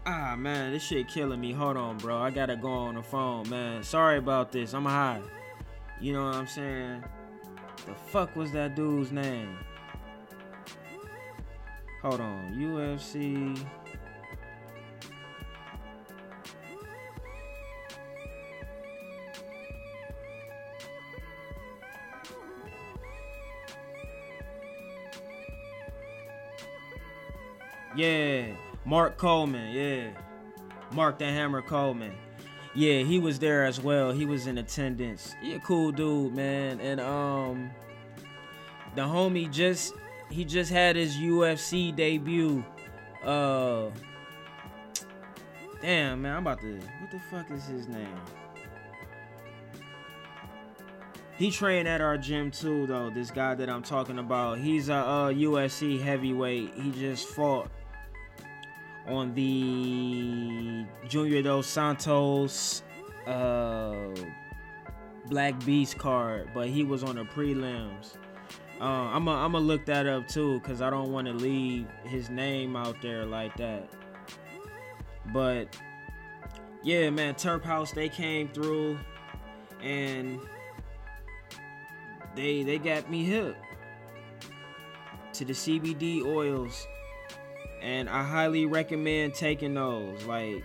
Ah 0.05 0.35
man, 0.35 0.71
this 0.71 0.83
shit 0.83 1.07
killing 1.07 1.39
me. 1.39 1.51
Hold 1.51 1.77
on, 1.77 1.97
bro. 1.97 2.17
I 2.17 2.31
gotta 2.31 2.55
go 2.55 2.71
on 2.71 2.95
the 2.95 3.03
phone, 3.03 3.49
man. 3.49 3.83
Sorry 3.83 4.17
about 4.17 4.51
this. 4.51 4.73
I'm 4.73 4.85
high. 4.85 5.21
You 5.99 6.13
know 6.13 6.25
what 6.25 6.35
I'm 6.35 6.47
saying? 6.47 7.03
The 7.85 7.93
fuck 7.93 8.35
was 8.35 8.51
that 8.53 8.75
dude's 8.75 9.11
name? 9.11 9.57
Hold 12.01 12.19
on. 12.19 12.55
UFC. 12.55 13.57
Yeah, 27.95 28.47
Mark 28.85 29.17
Coleman. 29.17 29.71
Yeah, 29.73 30.09
Mark 30.91 31.19
the 31.19 31.25
Hammer 31.25 31.61
Coleman. 31.61 32.13
Yeah, 32.73 33.03
he 33.03 33.19
was 33.19 33.37
there 33.37 33.65
as 33.65 33.81
well. 33.81 34.11
He 34.11 34.25
was 34.25 34.47
in 34.47 34.57
attendance. 34.57 35.35
He 35.41 35.53
a 35.53 35.59
cool 35.59 35.91
dude, 35.91 36.33
man. 36.33 36.79
And 36.79 37.01
um, 37.01 37.69
the 38.95 39.01
homie 39.01 39.51
just 39.51 39.93
he 40.31 40.45
just 40.45 40.71
had 40.71 40.95
his 40.95 41.15
UFC 41.17 41.95
debut. 41.95 42.63
Uh, 43.23 43.89
damn 45.81 46.21
man, 46.21 46.37
I'm 46.37 46.47
about 46.47 46.61
to. 46.61 46.75
What 46.75 47.11
the 47.11 47.19
fuck 47.29 47.51
is 47.51 47.65
his 47.65 47.87
name? 47.87 48.07
He 51.37 51.49
trained 51.49 51.87
at 51.87 52.01
our 52.01 52.17
gym 52.17 52.51
too, 52.51 52.85
though. 52.85 53.09
This 53.09 53.31
guy 53.31 53.55
that 53.55 53.69
I'm 53.69 53.81
talking 53.81 54.19
about, 54.19 54.59
he's 54.59 54.89
a 54.89 54.93
uh, 54.93 55.29
UFC 55.29 55.99
heavyweight. 55.99 56.73
He 56.75 56.91
just 56.91 57.27
fought 57.29 57.69
on 59.07 59.33
the 59.33 60.85
Junior 61.07 61.41
Dos 61.41 61.67
Santos 61.67 62.83
uh, 63.25 63.95
Black 65.27 65.63
Beast 65.65 65.97
card, 65.97 66.49
but 66.53 66.67
he 66.67 66.83
was 66.83 67.03
on 67.03 67.15
the 67.15 67.23
prelims. 67.23 68.17
Uh, 68.81 69.11
I'm 69.13 69.25
gonna 69.25 69.59
look 69.59 69.85
that 69.85 70.07
up 70.07 70.27
too, 70.27 70.59
cause 70.61 70.81
I 70.81 70.89
don't 70.89 71.11
want 71.11 71.27
to 71.27 71.33
leave 71.33 71.87
his 72.03 72.31
name 72.31 72.75
out 72.75 72.95
there 73.01 73.25
like 73.25 73.55
that. 73.57 73.87
But 75.31 75.77
yeah, 76.83 77.11
man, 77.11 77.35
Terp 77.35 77.63
House 77.63 77.91
they 77.91 78.09
came 78.09 78.47
through, 78.47 78.97
and 79.83 80.39
they 82.35 82.63
they 82.63 82.79
got 82.79 83.09
me 83.09 83.23
hip 83.23 83.55
to 85.33 85.45
the 85.45 85.53
CBD 85.53 86.25
oils 86.25 86.87
and 87.81 88.09
I 88.09 88.23
highly 88.23 88.65
recommend 88.65 89.33
taking 89.33 89.73
those. 89.73 90.23
Like, 90.25 90.63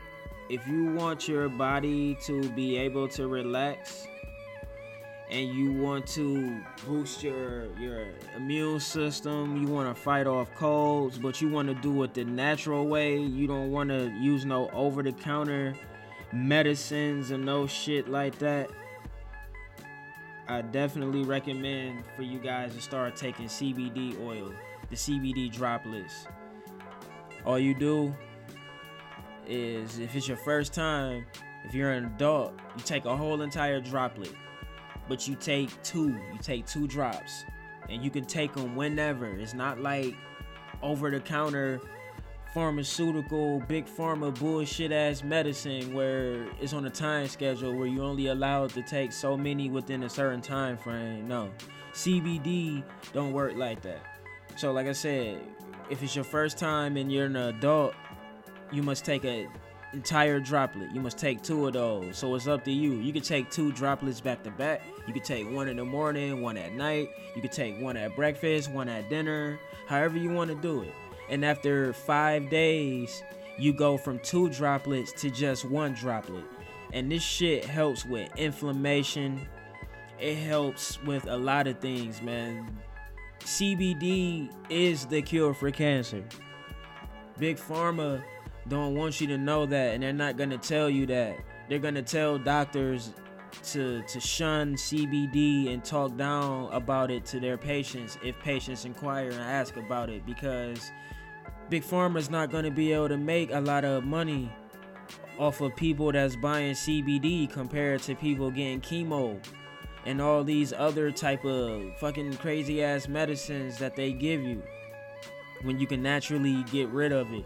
if 0.50 0.66
you 0.68 0.92
want 0.94 1.26
your 1.26 1.48
body 1.48 2.16
to 2.26 2.48
be 2.50 2.76
able 2.76 3.08
to 3.08 3.26
relax 3.26 4.06
and 5.30 5.48
you 5.48 5.72
want 5.72 6.06
to 6.06 6.60
boost 6.86 7.22
your 7.22 7.66
your 7.78 8.06
immune 8.36 8.80
system, 8.80 9.60
you 9.60 9.68
want 9.68 9.94
to 9.94 10.00
fight 10.00 10.26
off 10.26 10.54
colds, 10.54 11.18
but 11.18 11.40
you 11.40 11.48
want 11.48 11.68
to 11.68 11.74
do 11.74 12.02
it 12.02 12.14
the 12.14 12.24
natural 12.24 12.86
way. 12.86 13.18
You 13.18 13.46
don't 13.46 13.70
want 13.70 13.90
to 13.90 14.10
use 14.20 14.44
no 14.44 14.68
over 14.70 15.02
the 15.02 15.12
counter 15.12 15.74
medicines 16.32 17.30
and 17.30 17.44
no 17.44 17.66
shit 17.66 18.08
like 18.08 18.38
that. 18.38 18.70
I 20.48 20.62
definitely 20.62 21.22
recommend 21.22 22.04
for 22.14 22.22
you 22.22 22.38
guys 22.38 22.74
to 22.74 22.80
start 22.80 23.16
taking 23.16 23.46
CBD 23.46 24.20
oil, 24.24 24.52
the 24.90 24.96
CBD 24.96 25.52
droplets 25.52 26.26
all 27.46 27.58
you 27.58 27.72
do 27.72 28.14
is 29.46 30.00
if 30.00 30.14
it's 30.16 30.26
your 30.26 30.36
first 30.36 30.74
time, 30.74 31.24
if 31.64 31.72
you're 31.72 31.92
an 31.92 32.04
adult, 32.06 32.52
you 32.76 32.82
take 32.82 33.04
a 33.04 33.16
whole 33.16 33.40
entire 33.42 33.80
droplet, 33.80 34.34
but 35.08 35.26
you 35.28 35.34
take 35.34 35.70
two, 35.82 36.08
you 36.08 36.38
take 36.40 36.66
two 36.66 36.86
drops, 36.86 37.44
and 37.88 38.02
you 38.02 38.10
can 38.10 38.24
take 38.24 38.52
them 38.54 38.76
whenever. 38.76 39.26
It's 39.26 39.54
not 39.54 39.80
like 39.80 40.14
over 40.82 41.10
the 41.10 41.20
counter 41.20 41.80
pharmaceutical 42.56 43.60
big 43.68 43.84
pharma 43.84 44.36
bullshit 44.38 44.90
ass 44.90 45.22
medicine 45.22 45.92
where 45.92 46.46
it's 46.58 46.72
on 46.72 46.86
a 46.86 46.90
time 46.90 47.28
schedule 47.28 47.74
where 47.74 47.86
you 47.86 48.02
only 48.02 48.28
allowed 48.28 48.70
to 48.70 48.80
take 48.80 49.12
so 49.12 49.36
many 49.36 49.68
within 49.68 50.04
a 50.04 50.08
certain 50.08 50.40
time 50.40 50.76
frame. 50.76 51.28
No. 51.28 51.50
CBD 51.92 52.82
don't 53.12 53.32
work 53.32 53.56
like 53.56 53.82
that. 53.82 54.00
So 54.56 54.72
like 54.72 54.86
I 54.86 54.92
said, 54.92 55.40
if 55.90 56.02
it's 56.02 56.14
your 56.14 56.24
first 56.24 56.56
time 56.56 56.96
and 56.96 57.12
you're 57.12 57.26
an 57.26 57.36
adult, 57.36 57.94
you 58.72 58.82
must 58.82 59.04
take 59.04 59.24
an 59.24 59.48
entire 59.92 60.40
droplet. 60.40 60.90
You 60.92 61.00
must 61.00 61.18
take 61.18 61.42
two 61.42 61.66
of 61.66 61.72
those. 61.72 62.16
So 62.18 62.34
it's 62.34 62.46
up 62.46 62.64
to 62.64 62.72
you. 62.72 62.94
You 62.94 63.12
can 63.12 63.22
take 63.22 63.50
two 63.50 63.72
droplets 63.72 64.20
back 64.20 64.42
to 64.44 64.50
back. 64.50 64.82
You 65.06 65.12
can 65.12 65.22
take 65.22 65.50
one 65.50 65.68
in 65.68 65.76
the 65.76 65.84
morning, 65.84 66.42
one 66.42 66.56
at 66.56 66.72
night. 66.72 67.08
You 67.34 67.40
can 67.40 67.50
take 67.50 67.80
one 67.80 67.96
at 67.96 68.14
breakfast, 68.16 68.70
one 68.70 68.88
at 68.88 69.08
dinner, 69.08 69.58
however 69.86 70.18
you 70.18 70.30
want 70.30 70.50
to 70.50 70.56
do 70.56 70.82
it. 70.82 70.92
And 71.28 71.44
after 71.44 71.92
five 71.92 72.50
days, 72.50 73.22
you 73.58 73.72
go 73.72 73.96
from 73.96 74.18
two 74.20 74.48
droplets 74.50 75.12
to 75.20 75.30
just 75.30 75.64
one 75.64 75.94
droplet. 75.94 76.44
And 76.92 77.10
this 77.10 77.22
shit 77.22 77.64
helps 77.64 78.04
with 78.04 78.30
inflammation. 78.36 79.46
It 80.20 80.36
helps 80.36 81.02
with 81.02 81.26
a 81.26 81.36
lot 81.36 81.66
of 81.66 81.78
things, 81.80 82.22
man. 82.22 82.78
CBD 83.40 84.50
is 84.70 85.06
the 85.06 85.22
cure 85.22 85.54
for 85.54 85.70
cancer. 85.70 86.24
Big 87.38 87.58
Pharma 87.58 88.22
don't 88.68 88.94
want 88.94 89.20
you 89.20 89.26
to 89.28 89.38
know 89.38 89.66
that, 89.66 89.94
and 89.94 90.02
they're 90.02 90.12
not 90.12 90.36
gonna 90.36 90.58
tell 90.58 90.90
you 90.90 91.06
that. 91.06 91.36
They're 91.68 91.78
gonna 91.78 92.02
tell 92.02 92.38
doctors 92.38 93.12
to 93.64 94.02
to 94.02 94.20
shun 94.20 94.74
CBD 94.74 95.72
and 95.72 95.84
talk 95.84 96.16
down 96.16 96.72
about 96.72 97.10
it 97.10 97.24
to 97.26 97.40
their 97.40 97.56
patients 97.56 98.18
if 98.22 98.38
patients 98.40 98.84
inquire 98.84 99.30
and 99.30 99.40
ask 99.40 99.76
about 99.76 100.10
it 100.10 100.26
because 100.26 100.90
Big 101.68 101.82
Pharma 101.82 102.18
is 102.18 102.30
not 102.30 102.50
gonna 102.50 102.70
be 102.70 102.92
able 102.92 103.08
to 103.08 103.16
make 103.16 103.50
a 103.52 103.60
lot 103.60 103.84
of 103.84 104.04
money 104.04 104.52
off 105.38 105.60
of 105.60 105.74
people 105.76 106.12
that's 106.12 106.36
buying 106.36 106.74
CBD 106.74 107.50
compared 107.50 108.02
to 108.02 108.14
people 108.14 108.50
getting 108.50 108.80
chemo 108.80 109.38
and 110.04 110.20
all 110.20 110.44
these 110.44 110.72
other 110.72 111.10
type 111.10 111.44
of 111.44 111.82
fucking 111.98 112.36
crazy 112.36 112.82
ass 112.82 113.08
medicines 113.08 113.78
that 113.78 113.96
they 113.96 114.12
give 114.12 114.42
you 114.42 114.62
when 115.62 115.78
you 115.80 115.86
can 115.86 116.02
naturally 116.02 116.62
get 116.64 116.88
rid 116.88 117.12
of 117.12 117.32
it. 117.32 117.44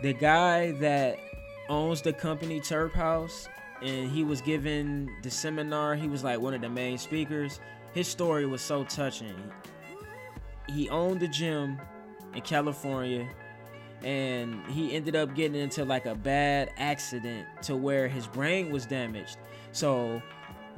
The 0.00 0.12
guy 0.12 0.72
that 0.72 1.18
owns 1.68 2.02
the 2.02 2.12
company 2.12 2.60
Terp 2.60 2.92
House 2.92 3.48
and 3.82 4.10
he 4.10 4.22
was 4.22 4.40
given 4.40 5.10
the 5.22 5.30
seminar, 5.30 5.96
he 5.96 6.08
was 6.08 6.22
like 6.22 6.40
one 6.40 6.54
of 6.54 6.60
the 6.60 6.68
main 6.68 6.98
speakers. 6.98 7.60
His 7.94 8.06
story 8.06 8.46
was 8.46 8.60
so 8.62 8.84
touching. 8.84 9.34
He 10.68 10.88
owned 10.88 11.20
the 11.20 11.28
gym 11.28 11.80
in 12.34 12.42
California 12.42 13.28
and 14.04 14.64
he 14.66 14.94
ended 14.94 15.16
up 15.16 15.34
getting 15.34 15.60
into 15.60 15.84
like 15.84 16.06
a 16.06 16.14
bad 16.14 16.70
accident 16.76 17.46
to 17.62 17.74
where 17.74 18.06
his 18.06 18.28
brain 18.28 18.70
was 18.70 18.86
damaged. 18.86 19.38
So 19.72 20.22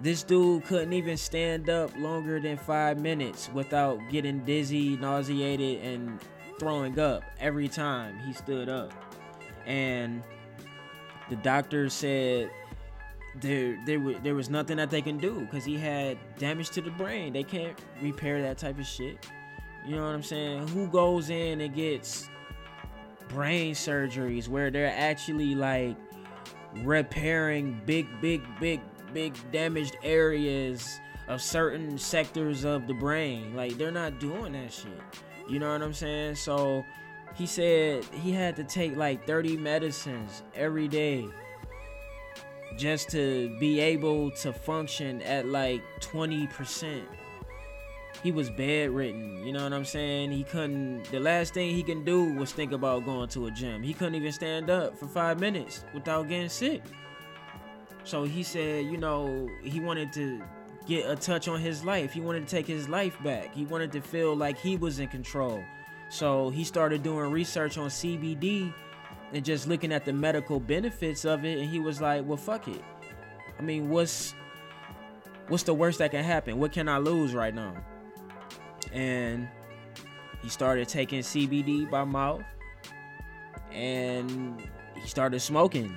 this 0.00 0.22
dude 0.22 0.64
couldn't 0.64 0.94
even 0.94 1.18
stand 1.18 1.68
up 1.68 1.94
longer 1.98 2.40
than 2.40 2.56
five 2.56 2.98
minutes 2.98 3.50
without 3.52 4.00
getting 4.09 4.38
dizzy, 4.46 4.96
nauseated, 4.96 5.85
and 5.85 6.18
throwing 6.59 6.98
up 6.98 7.22
every 7.38 7.68
time 7.68 8.18
he 8.20 8.33
stood 8.33 8.68
up. 8.68 8.92
And 9.66 10.23
the 11.29 11.37
doctor 11.37 11.88
said 11.88 12.51
there 13.40 13.79
there 13.87 14.01
there 14.23 14.35
was 14.35 14.51
nothing 14.51 14.77
that 14.79 14.90
they 14.90 15.03
can 15.03 15.18
do 15.18 15.40
because 15.40 15.64
he 15.64 15.77
had 15.77 16.18
damage 16.38 16.70
to 16.70 16.81
the 16.81 16.90
brain. 16.90 17.33
They 17.33 17.44
can't 17.44 17.79
repair 18.03 18.42
that 18.42 18.59
type 18.59 18.79
of 18.79 18.87
shit. 18.87 19.27
You 19.87 19.96
know 19.96 20.05
what 20.05 20.14
I'm 20.14 20.23
saying? 20.23 20.68
Who 20.68 20.88
goes 20.88 21.31
in 21.31 21.61
and 21.61 21.75
gets 21.75 22.29
brain 23.29 23.75
surgeries 23.75 24.49
where 24.49 24.70
they're 24.70 24.92
actually 24.94 25.55
like 25.55 25.96
repairing 26.77 27.81
big, 27.87 28.07
big, 28.20 28.42
big, 28.59 28.81
big 29.14 29.35
damaged 29.53 29.96
areas 30.03 31.01
of 31.29 31.40
certain 31.40 31.96
sectors 31.96 32.64
of 32.64 32.87
the 32.87 32.94
brain? 32.94 33.55
Like 33.55 33.79
they're 33.79 33.92
not 33.92 34.18
doing 34.20 34.53
that 34.53 34.73
shit. 34.73 35.01
You 35.49 35.59
know 35.59 35.73
what 35.73 35.83
I'm 35.83 35.94
saying? 35.94 36.35
So 36.35 36.85
he 37.40 37.46
said 37.46 38.05
he 38.22 38.33
had 38.33 38.55
to 38.55 38.62
take 38.62 38.94
like 38.98 39.26
30 39.26 39.57
medicines 39.57 40.42
every 40.55 40.87
day 40.87 41.26
just 42.76 43.09
to 43.09 43.57
be 43.59 43.81
able 43.81 44.31
to 44.33 44.53
function 44.53 45.22
at 45.22 45.46
like 45.46 45.81
20%. 46.00 47.00
He 48.22 48.31
was 48.31 48.50
bedridden, 48.50 49.42
you 49.42 49.55
know 49.55 49.64
what 49.64 49.72
I'm 49.72 49.87
saying? 49.87 50.33
He 50.33 50.44
couldn't, 50.44 51.05
the 51.05 51.18
last 51.18 51.55
thing 51.55 51.74
he 51.74 51.83
can 51.83 52.05
do 52.05 52.35
was 52.35 52.53
think 52.53 52.72
about 52.72 53.07
going 53.07 53.31
to 53.31 53.46
a 53.46 53.50
gym. 53.50 53.83
He 53.83 53.94
couldn't 53.94 54.16
even 54.16 54.33
stand 54.33 54.68
up 54.68 54.98
for 54.98 55.07
five 55.07 55.40
minutes 55.40 55.87
without 55.94 56.29
getting 56.29 56.50
sick. 56.50 56.83
So 58.05 58.24
he 58.24 58.42
said, 58.42 58.85
you 58.85 58.98
know, 58.98 59.48
he 59.62 59.81
wanted 59.81 60.12
to 60.12 60.42
get 60.87 61.09
a 61.09 61.16
touch 61.16 61.48
on 61.48 61.59
his 61.59 61.87
life. 61.87 62.12
He 62.12 62.20
wanted 62.20 62.46
to 62.46 62.55
take 62.55 62.66
his 62.66 62.87
life 62.87 63.16
back. 63.24 63.55
He 63.55 63.64
wanted 63.64 63.92
to 63.92 64.03
feel 64.03 64.37
like 64.37 64.59
he 64.59 64.76
was 64.76 64.98
in 64.98 65.09
control. 65.09 65.64
So 66.11 66.51
he 66.51 66.64
started 66.64 67.03
doing 67.03 67.31
research 67.31 67.79
on 67.79 67.88
CBD 67.88 68.75
and 69.33 69.44
just 69.44 69.68
looking 69.68 69.92
at 69.92 70.05
the 70.05 70.12
medical 70.12 70.59
benefits 70.59 71.25
of 71.25 71.44
it 71.44 71.59
and 71.59 71.70
he 71.70 71.79
was 71.79 72.01
like 72.01 72.27
well 72.27 72.37
fuck 72.37 72.68
it. 72.68 72.83
I 73.59 73.62
mean 73.62 73.88
what's 73.88 74.35
what's 75.49 75.62
the 75.62 75.73
worst 75.73 75.99
that 76.01 76.11
can 76.11 76.25
happen? 76.25 76.59
What 76.59 76.73
can 76.73 76.88
i 76.88 76.99
lose 76.99 77.33
right 77.33 77.55
now? 77.55 77.75
And 78.92 79.49
he 80.42 80.49
started 80.49 80.88
taking 80.88 81.20
cbd 81.20 81.90
by 81.90 82.05
mouth 82.05 82.42
and 83.73 84.62
he 84.96 85.09
started 85.09 85.40
smoking 85.40 85.94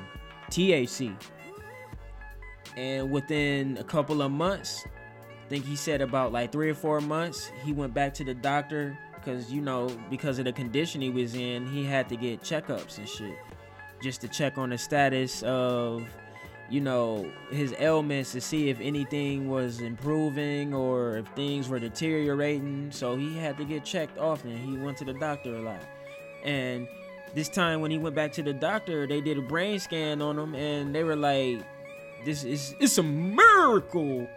thc 0.49 1.15
and 2.75 3.09
within 3.09 3.77
a 3.77 3.83
couple 3.83 4.21
of 4.21 4.31
months 4.31 4.85
i 5.45 5.49
think 5.49 5.65
he 5.65 5.75
said 5.75 6.01
about 6.01 6.31
like 6.31 6.51
three 6.51 6.69
or 6.69 6.73
four 6.73 6.99
months 6.99 7.51
he 7.63 7.71
went 7.71 7.93
back 7.93 8.13
to 8.13 8.23
the 8.23 8.33
doctor 8.33 8.97
because 9.23 9.51
you 9.51 9.61
know 9.61 9.89
because 10.09 10.39
of 10.39 10.45
the 10.45 10.53
condition 10.53 11.01
he 11.01 11.09
was 11.09 11.35
in 11.35 11.65
he 11.67 11.83
had 11.83 12.09
to 12.09 12.15
get 12.15 12.41
checkups 12.41 12.97
and 12.97 13.07
shit 13.07 13.37
just 14.01 14.21
to 14.21 14.27
check 14.27 14.57
on 14.57 14.69
the 14.69 14.77
status 14.77 15.41
of 15.43 16.05
you 16.69 16.81
know 16.81 17.31
his 17.51 17.73
ailments 17.79 18.31
to 18.33 18.41
see 18.41 18.69
if 18.69 18.79
anything 18.81 19.49
was 19.49 19.79
improving 19.79 20.73
or 20.73 21.17
if 21.17 21.27
things 21.35 21.69
were 21.69 21.79
deteriorating. 21.79 22.91
So 22.91 23.15
he 23.15 23.37
had 23.37 23.57
to 23.57 23.65
get 23.65 23.85
checked 23.85 24.17
often. 24.17 24.57
He 24.57 24.77
went 24.77 24.97
to 24.97 25.05
the 25.05 25.13
doctor 25.13 25.55
a 25.55 25.61
lot. 25.61 25.81
And 26.43 26.87
this 27.33 27.49
time 27.49 27.81
when 27.81 27.91
he 27.91 27.97
went 27.97 28.15
back 28.15 28.31
to 28.33 28.43
the 28.43 28.53
doctor 28.53 29.07
they 29.07 29.21
did 29.21 29.37
a 29.37 29.41
brain 29.41 29.79
scan 29.79 30.21
on 30.21 30.37
him 30.37 30.53
and 30.55 30.93
they 30.93 31.03
were 31.03 31.15
like 31.15 31.63
this 32.25 32.43
is 32.43 32.75
it's 32.79 32.97
a 32.97 33.03
miracle. 33.03 34.27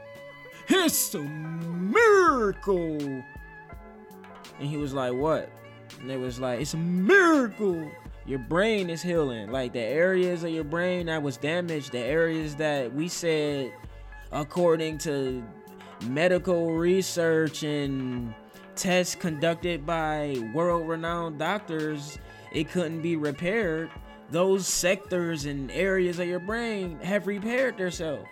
It's 0.68 1.14
a 1.14 1.22
miracle 1.22 2.98
and 4.58 4.68
he 4.68 4.76
was 4.76 4.94
like, 4.94 5.12
What? 5.12 5.50
And 6.00 6.10
they 6.10 6.16
was 6.16 6.40
like, 6.40 6.60
It's 6.60 6.74
a 6.74 6.78
miracle. 6.78 7.90
Your 8.26 8.40
brain 8.40 8.90
is 8.90 9.02
healing. 9.02 9.52
Like 9.52 9.72
the 9.72 9.80
areas 9.80 10.42
of 10.42 10.50
your 10.50 10.64
brain 10.64 11.06
that 11.06 11.22
was 11.22 11.36
damaged, 11.36 11.92
the 11.92 12.00
areas 12.00 12.56
that 12.56 12.92
we 12.92 13.08
said, 13.08 13.72
according 14.32 14.98
to 14.98 15.44
medical 16.08 16.72
research 16.74 17.62
and 17.62 18.34
tests 18.74 19.14
conducted 19.14 19.86
by 19.86 20.36
world 20.52 20.88
renowned 20.88 21.38
doctors, 21.38 22.18
it 22.52 22.70
couldn't 22.70 23.02
be 23.02 23.16
repaired. 23.16 23.90
Those 24.30 24.66
sectors 24.66 25.44
and 25.44 25.70
areas 25.70 26.18
of 26.18 26.26
your 26.26 26.40
brain 26.40 26.98
have 27.00 27.28
repaired 27.28 27.78
themselves. 27.78 28.26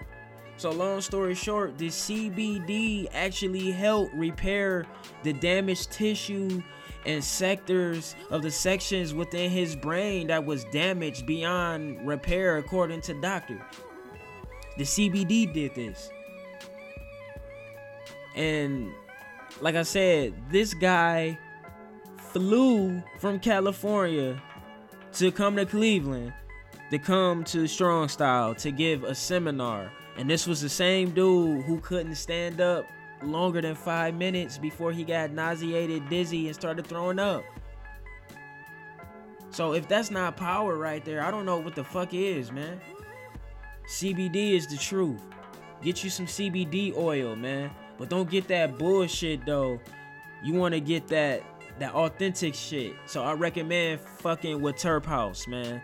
So, 0.56 0.70
long 0.70 1.00
story 1.00 1.34
short, 1.34 1.78
the 1.78 1.88
CBD 1.88 3.08
actually 3.12 3.72
helped 3.72 4.14
repair 4.14 4.86
the 5.22 5.32
damaged 5.32 5.90
tissue 5.90 6.62
and 7.04 7.22
sectors 7.22 8.14
of 8.30 8.42
the 8.42 8.50
sections 8.50 9.12
within 9.12 9.50
his 9.50 9.76
brain 9.76 10.28
that 10.28 10.44
was 10.44 10.64
damaged 10.66 11.26
beyond 11.26 12.06
repair, 12.06 12.58
according 12.58 13.00
to 13.02 13.20
doctors. 13.20 13.60
The 14.78 14.84
CBD 14.84 15.52
did 15.52 15.74
this. 15.74 16.10
And 18.34 18.92
like 19.60 19.74
I 19.74 19.82
said, 19.82 20.34
this 20.50 20.72
guy 20.72 21.38
flew 22.32 23.02
from 23.18 23.38
California 23.38 24.40
to 25.14 25.30
come 25.30 25.56
to 25.56 25.66
Cleveland 25.66 26.32
to 26.90 26.98
come 26.98 27.42
to 27.44 27.66
Strong 27.66 28.08
Style 28.08 28.54
to 28.54 28.70
give 28.70 29.04
a 29.04 29.14
seminar 29.14 29.90
and 30.16 30.28
this 30.28 30.46
was 30.46 30.60
the 30.60 30.68
same 30.68 31.10
dude 31.10 31.64
who 31.64 31.80
couldn't 31.80 32.14
stand 32.14 32.60
up 32.60 32.86
longer 33.22 33.60
than 33.60 33.74
five 33.74 34.14
minutes 34.14 34.58
before 34.58 34.92
he 34.92 35.04
got 35.04 35.30
nauseated, 35.30 36.08
dizzy, 36.08 36.46
and 36.46 36.54
started 36.54 36.86
throwing 36.86 37.18
up. 37.18 37.42
So 39.50 39.72
if 39.72 39.88
that's 39.88 40.10
not 40.10 40.36
power 40.36 40.76
right 40.76 41.04
there, 41.04 41.22
I 41.22 41.30
don't 41.30 41.46
know 41.46 41.58
what 41.58 41.74
the 41.74 41.84
fuck 41.84 42.12
is, 42.12 42.50
man. 42.50 42.80
CBD 43.86 44.52
is 44.52 44.66
the 44.66 44.76
truth. 44.76 45.20
Get 45.82 46.02
you 46.02 46.10
some 46.10 46.26
CBD 46.26 46.96
oil, 46.96 47.36
man. 47.36 47.70
But 47.98 48.08
don't 48.08 48.28
get 48.28 48.48
that 48.48 48.78
bullshit 48.78 49.46
though. 49.46 49.80
You 50.42 50.54
want 50.54 50.74
to 50.74 50.80
get 50.80 51.06
that 51.08 51.42
that 51.78 51.94
authentic 51.94 52.54
shit. 52.54 52.94
So 53.06 53.22
I 53.22 53.32
recommend 53.34 54.00
fucking 54.00 54.60
with 54.60 54.76
Terp 54.76 55.04
House, 55.04 55.46
man. 55.46 55.82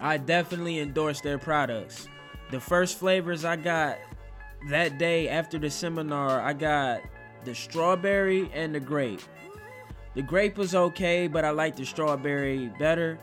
I 0.00 0.18
definitely 0.18 0.78
endorse 0.78 1.20
their 1.20 1.38
products. 1.38 2.08
The 2.50 2.60
first 2.60 2.98
flavors 2.98 3.44
I 3.44 3.56
got 3.56 3.98
that 4.68 4.98
day 4.98 5.28
after 5.28 5.58
the 5.58 5.70
seminar, 5.70 6.40
I 6.40 6.52
got 6.52 7.02
the 7.44 7.54
strawberry 7.54 8.50
and 8.52 8.74
the 8.74 8.80
grape. 8.80 9.22
The 10.14 10.22
grape 10.22 10.56
was 10.56 10.74
okay, 10.74 11.26
but 11.26 11.44
I 11.44 11.50
like 11.50 11.76
the 11.76 11.84
strawberry 11.84 12.72
better. 12.78 13.18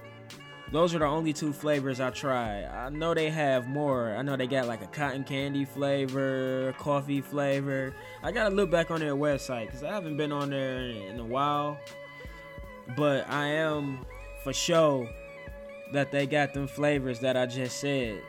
Those 0.71 0.95
are 0.95 0.99
the 0.99 1.05
only 1.05 1.33
two 1.33 1.53
flavors 1.53 1.99
I 1.99 2.09
tried. 2.09 2.65
I 2.65 2.89
know 2.89 3.13
they 3.13 3.29
have 3.29 3.67
more. 3.67 4.15
I 4.15 4.23
know 4.23 4.35
they 4.35 4.47
got 4.47 4.67
like 4.67 4.81
a 4.81 4.87
cotton 4.87 5.23
candy 5.23 5.65
flavor, 5.65 6.73
coffee 6.79 7.21
flavor. 7.21 7.93
I 8.23 8.31
gotta 8.31 8.53
look 8.53 8.71
back 8.71 8.89
on 8.89 8.99
their 8.99 9.15
website 9.15 9.67
because 9.67 9.83
I 9.83 9.91
haven't 9.93 10.17
been 10.17 10.31
on 10.31 10.49
there 10.49 10.89
in 10.89 11.19
a 11.19 11.25
while. 11.25 11.77
But 12.97 13.29
I 13.29 13.47
am 13.47 14.05
for 14.43 14.51
sure 14.51 15.07
that 15.93 16.11
they 16.11 16.25
got 16.25 16.53
them 16.53 16.67
flavors 16.67 17.19
that 17.19 17.37
I 17.37 17.45
just 17.45 17.79
said. 17.79 18.21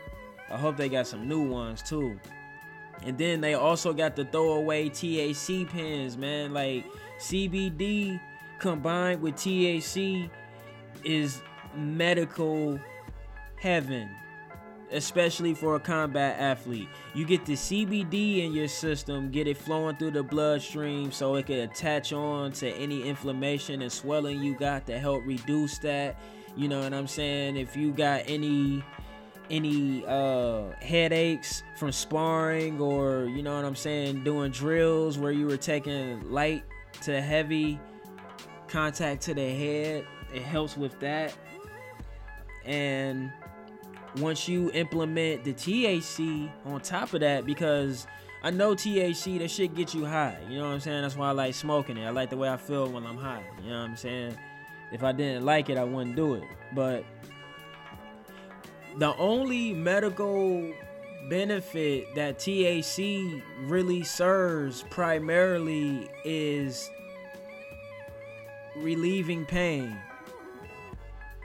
I 0.50 0.57
hope 0.57 0.76
they 0.76 0.88
got 0.88 1.07
some 1.07 1.28
new 1.28 1.42
ones 1.48 1.83
too. 1.83 2.18
And 3.02 3.18
then 3.18 3.40
they 3.40 3.54
also 3.54 3.92
got 3.92 4.16
the 4.16 4.24
throwaway 4.24 4.88
THC 4.88 5.68
pens, 5.68 6.16
man. 6.16 6.52
Like 6.52 6.85
CBD 7.18 8.20
combined 8.59 9.20
with 9.20 9.35
THC 9.35 10.30
is 11.04 11.42
medical 11.76 12.78
heaven, 13.57 14.09
especially 14.92 15.54
for 15.54 15.76
a 15.76 15.80
combat 15.80 16.38
athlete. 16.38 16.88
You 17.14 17.26
get 17.26 17.44
the 17.44 17.54
CBD 17.54 18.44
in 18.44 18.52
your 18.52 18.68
system, 18.68 19.30
get 19.30 19.46
it 19.46 19.57
flowing 19.57 19.96
through 19.96 20.12
the 20.12 20.22
bloodstream 20.22 21.11
so 21.11 21.35
it 21.35 21.46
can 21.46 21.61
attach 21.61 22.12
on 22.12 22.52
to 22.52 22.68
any 22.70 23.02
inflammation 23.02 23.83
and 23.83 23.92
swelling 23.92 24.42
you 24.42 24.54
got 24.57 24.87
to 24.87 24.98
help 24.98 25.24
reduce 25.26 25.78
that. 25.78 26.18
You 26.57 26.68
know 26.68 26.80
what 26.80 26.94
I'm 26.94 27.09
saying? 27.09 27.57
If 27.57 27.76
you 27.76 27.92
got 27.92 28.22
any 28.26 28.85
any 29.50 30.04
uh, 30.07 30.70
headaches 30.80 31.62
from 31.76 31.92
sparring 31.92 32.80
or 32.80 33.24
you 33.24 33.42
know 33.42 33.54
what 33.54 33.64
I'm 33.64 33.76
saying, 33.76 34.24
doing 34.24 34.50
drills 34.50 35.18
where 35.18 35.33
you 35.33 35.46
were 35.46 35.57
taking 35.57 36.30
light 36.30 36.64
to 37.02 37.20
heavy 37.20 37.78
contact 38.68 39.22
to 39.22 39.35
the 39.35 39.48
head, 39.48 40.04
it 40.33 40.42
helps 40.42 40.76
with 40.76 40.99
that. 41.01 41.34
And 42.64 43.30
once 44.18 44.49
you 44.49 44.70
implement 44.72 45.45
the 45.45 45.53
THC 45.53 46.51
on 46.64 46.80
top 46.80 47.12
of 47.12 47.20
that, 47.20 47.45
because 47.45 48.07
I 48.42 48.51
know 48.51 48.74
THC, 48.74 49.38
that 49.38 49.51
shit 49.51 49.74
gets 49.74 49.95
you 49.95 50.05
high. 50.05 50.38
You 50.49 50.59
know 50.59 50.66
what 50.66 50.74
I'm 50.74 50.80
saying? 50.80 51.03
That's 51.03 51.16
why 51.16 51.28
I 51.28 51.32
like 51.32 51.55
smoking 51.55 51.97
it. 51.97 52.05
I 52.05 52.11
like 52.11 52.30
the 52.30 52.36
way 52.36 52.49
I 52.49 52.57
feel 52.57 52.90
when 52.90 53.07
I'm 53.07 53.16
high. 53.16 53.45
You 53.62 53.70
know 53.70 53.80
what 53.80 53.90
I'm 53.90 53.97
saying? 53.97 54.36
If 54.92 55.03
I 55.03 55.12
didn't 55.12 55.45
like 55.45 55.70
it, 55.70 55.78
I 55.78 55.84
wouldn't 55.84 56.16
do 56.16 56.34
it. 56.34 56.45
But 56.74 57.05
the 58.99 59.16
only 59.16 59.72
medical 59.72 60.72
benefit 61.28 62.14
that 62.14 62.38
THC 62.38 63.42
really 63.62 64.03
serves 64.05 64.84
primarily 64.90 66.09
is 66.24 66.90
relieving 68.76 69.45
pain. 69.47 69.97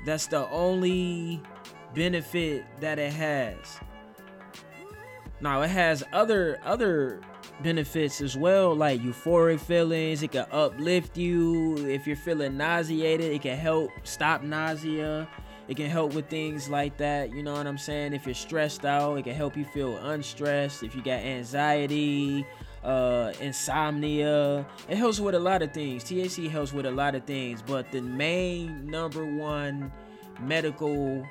That's 0.05 0.27
the 0.27 0.47
only 0.49 1.41
benefit 1.93 2.65
that 2.79 2.99
it 2.99 3.13
has. 3.13 3.57
Now 5.41 5.61
it 5.61 5.69
has 5.69 6.03
other 6.11 6.59
other 6.65 7.21
benefits 7.61 8.21
as 8.21 8.37
well, 8.37 8.75
like 8.75 9.01
euphoric 9.01 9.59
feelings. 9.59 10.23
It 10.23 10.31
can 10.31 10.45
uplift 10.51 11.17
you. 11.17 11.77
If 11.87 12.07
you're 12.07 12.15
feeling 12.15 12.57
nauseated, 12.57 13.31
it 13.31 13.41
can 13.41 13.57
help 13.57 13.91
stop 14.03 14.43
nausea. 14.43 15.27
It 15.69 15.77
can 15.77 15.87
help 15.87 16.15
with 16.15 16.27
things 16.29 16.67
like 16.67 16.97
that. 16.97 17.31
You 17.31 17.43
know 17.43 17.53
what 17.53 17.67
I'm 17.67 17.77
saying? 17.77 18.13
If 18.13 18.25
you're 18.25 18.33
stressed 18.33 18.85
out, 18.85 19.19
it 19.19 19.23
can 19.23 19.35
help 19.35 19.55
you 19.55 19.63
feel 19.65 19.97
unstressed. 19.97 20.81
If 20.81 20.95
you 20.95 21.03
got 21.03 21.19
anxiety, 21.19 22.43
uh, 22.83 23.33
insomnia, 23.39 24.65
it 24.87 24.97
helps 24.97 25.19
with 25.19 25.35
a 25.35 25.39
lot 25.39 25.61
of 25.61 25.71
things. 25.71 26.03
THC 26.03 26.49
helps 26.49 26.73
with 26.73 26.87
a 26.87 26.91
lot 26.91 27.13
of 27.13 27.23
things, 27.25 27.61
but 27.61 27.91
the 27.91 28.01
main 28.01 28.87
number 28.87 29.23
one 29.23 29.91
medical 30.41 31.23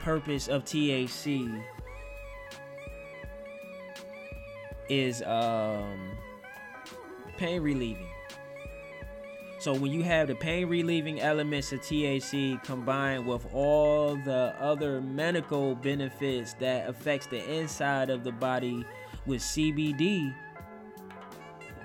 purpose 0.00 0.48
of 0.48 0.64
THC 0.64 1.62
is 4.88 5.22
um, 5.22 6.18
pain 7.36 7.62
relieving. 7.62 8.09
So 9.60 9.74
when 9.74 9.92
you 9.92 10.02
have 10.04 10.28
the 10.28 10.34
pain 10.34 10.70
relieving 10.70 11.20
elements 11.20 11.70
of 11.70 11.80
THC 11.80 12.64
combined 12.64 13.26
with 13.26 13.46
all 13.52 14.16
the 14.16 14.54
other 14.58 15.02
medical 15.02 15.74
benefits 15.74 16.54
that 16.54 16.88
affects 16.88 17.26
the 17.26 17.44
inside 17.58 18.08
of 18.08 18.24
the 18.24 18.32
body 18.32 18.86
with 19.26 19.42
CBD, 19.42 20.34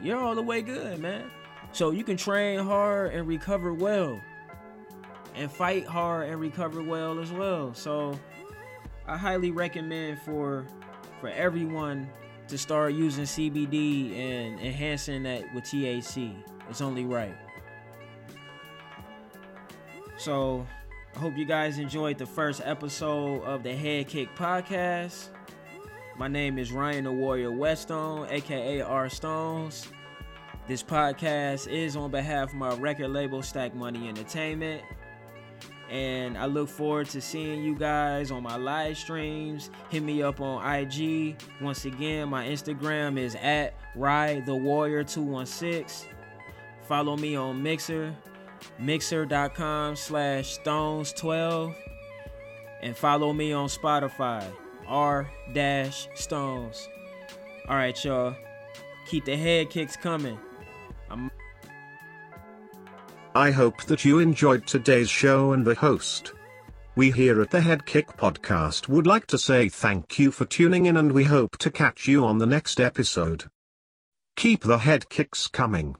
you're 0.01 0.17
all 0.17 0.35
the 0.35 0.41
way 0.41 0.61
good, 0.61 0.99
man. 0.99 1.29
So 1.73 1.91
you 1.91 2.05
can 2.05 2.15
train 2.15 2.59
hard 2.59 3.13
and 3.13 3.27
recover 3.27 3.73
well. 3.73 4.21
And 5.35 5.51
fight 5.51 5.85
hard 5.85 6.29
and 6.29 6.39
recover 6.39 6.81
well 6.81 7.19
as 7.19 7.29
well. 7.33 7.73
So 7.73 8.17
I 9.05 9.17
highly 9.17 9.51
recommend 9.51 10.21
for 10.21 10.65
for 11.19 11.27
everyone 11.27 12.09
to 12.47 12.57
start 12.57 12.93
using 12.93 13.25
CBD 13.25 14.17
and 14.17 14.61
enhancing 14.61 15.23
that 15.23 15.53
with 15.53 15.65
THC. 15.65 16.37
It's 16.69 16.79
only 16.79 17.03
right. 17.03 17.35
So, 20.17 20.65
I 21.13 21.19
hope 21.19 21.37
you 21.37 21.45
guys 21.45 21.77
enjoyed 21.77 22.17
the 22.17 22.25
first 22.25 22.61
episode 22.63 23.43
of 23.43 23.63
the 23.63 23.75
Head 23.75 24.07
Kick 24.07 24.33
podcast. 24.35 25.27
My 26.17 26.29
name 26.29 26.57
is 26.57 26.71
Ryan 26.71 27.03
the 27.03 27.11
Warrior 27.11 27.51
Weststone, 27.51 28.27
aka 28.29 28.81
R 28.81 29.09
Stones. 29.09 29.89
This 30.67 30.81
podcast 30.81 31.67
is 31.67 31.97
on 31.97 32.11
behalf 32.11 32.49
of 32.49 32.55
my 32.55 32.73
record 32.75 33.09
label, 33.09 33.43
Stack 33.43 33.75
Money 33.75 34.07
Entertainment. 34.07 34.83
And 35.89 36.37
I 36.37 36.45
look 36.45 36.69
forward 36.69 37.09
to 37.09 37.21
seeing 37.21 37.61
you 37.63 37.75
guys 37.75 38.31
on 38.31 38.41
my 38.41 38.55
live 38.55 38.97
streams. 38.97 39.69
Hit 39.89 40.01
me 40.01 40.23
up 40.23 40.39
on 40.39 40.65
IG. 40.65 41.35
Once 41.61 41.83
again, 41.85 42.29
my 42.29 42.47
Instagram 42.47 43.19
is 43.19 43.35
at 43.35 43.75
Ride 43.95 44.45
the 44.45 44.55
Warrior 44.55 45.03
216. 45.03 46.09
Follow 46.83 47.17
me 47.17 47.35
on 47.35 47.61
Mixer, 47.61 48.15
mixer.com 48.79 49.95
slash 49.95 50.59
stones12. 50.59 51.75
And 52.81 52.95
follow 52.95 53.33
me 53.33 53.51
on 53.51 53.67
Spotify, 53.67 54.43
R 54.87 55.29
dash 55.53 56.07
stones. 56.13 56.87
All 57.67 57.75
right, 57.75 58.03
y'all. 58.03 58.35
Keep 59.07 59.25
the 59.25 59.37
head 59.37 59.69
kicks 59.69 59.95
coming. 59.95 60.37
I'm 61.09 61.31
I 63.35 63.51
hope 63.51 63.83
that 63.83 64.05
you 64.05 64.19
enjoyed 64.19 64.65
today's 64.65 65.09
show 65.09 65.51
and 65.51 65.65
the 65.65 65.75
host. 65.75 66.31
We 66.95 67.11
here 67.11 67.41
at 67.41 67.51
the 67.51 67.59
Head 67.59 67.85
Kick 67.85 68.15
Podcast 68.15 68.87
would 68.87 69.05
like 69.05 69.27
to 69.27 69.37
say 69.37 69.67
thank 69.67 70.17
you 70.17 70.31
for 70.31 70.45
tuning 70.45 70.85
in 70.85 70.95
and 70.95 71.11
we 71.11 71.25
hope 71.25 71.57
to 71.57 71.69
catch 71.69 72.07
you 72.07 72.23
on 72.23 72.37
the 72.37 72.45
next 72.45 72.79
episode. 72.79 73.45
Keep 74.37 74.63
the 74.63 74.77
head 74.77 75.09
kicks 75.09 75.47
coming. 75.47 75.93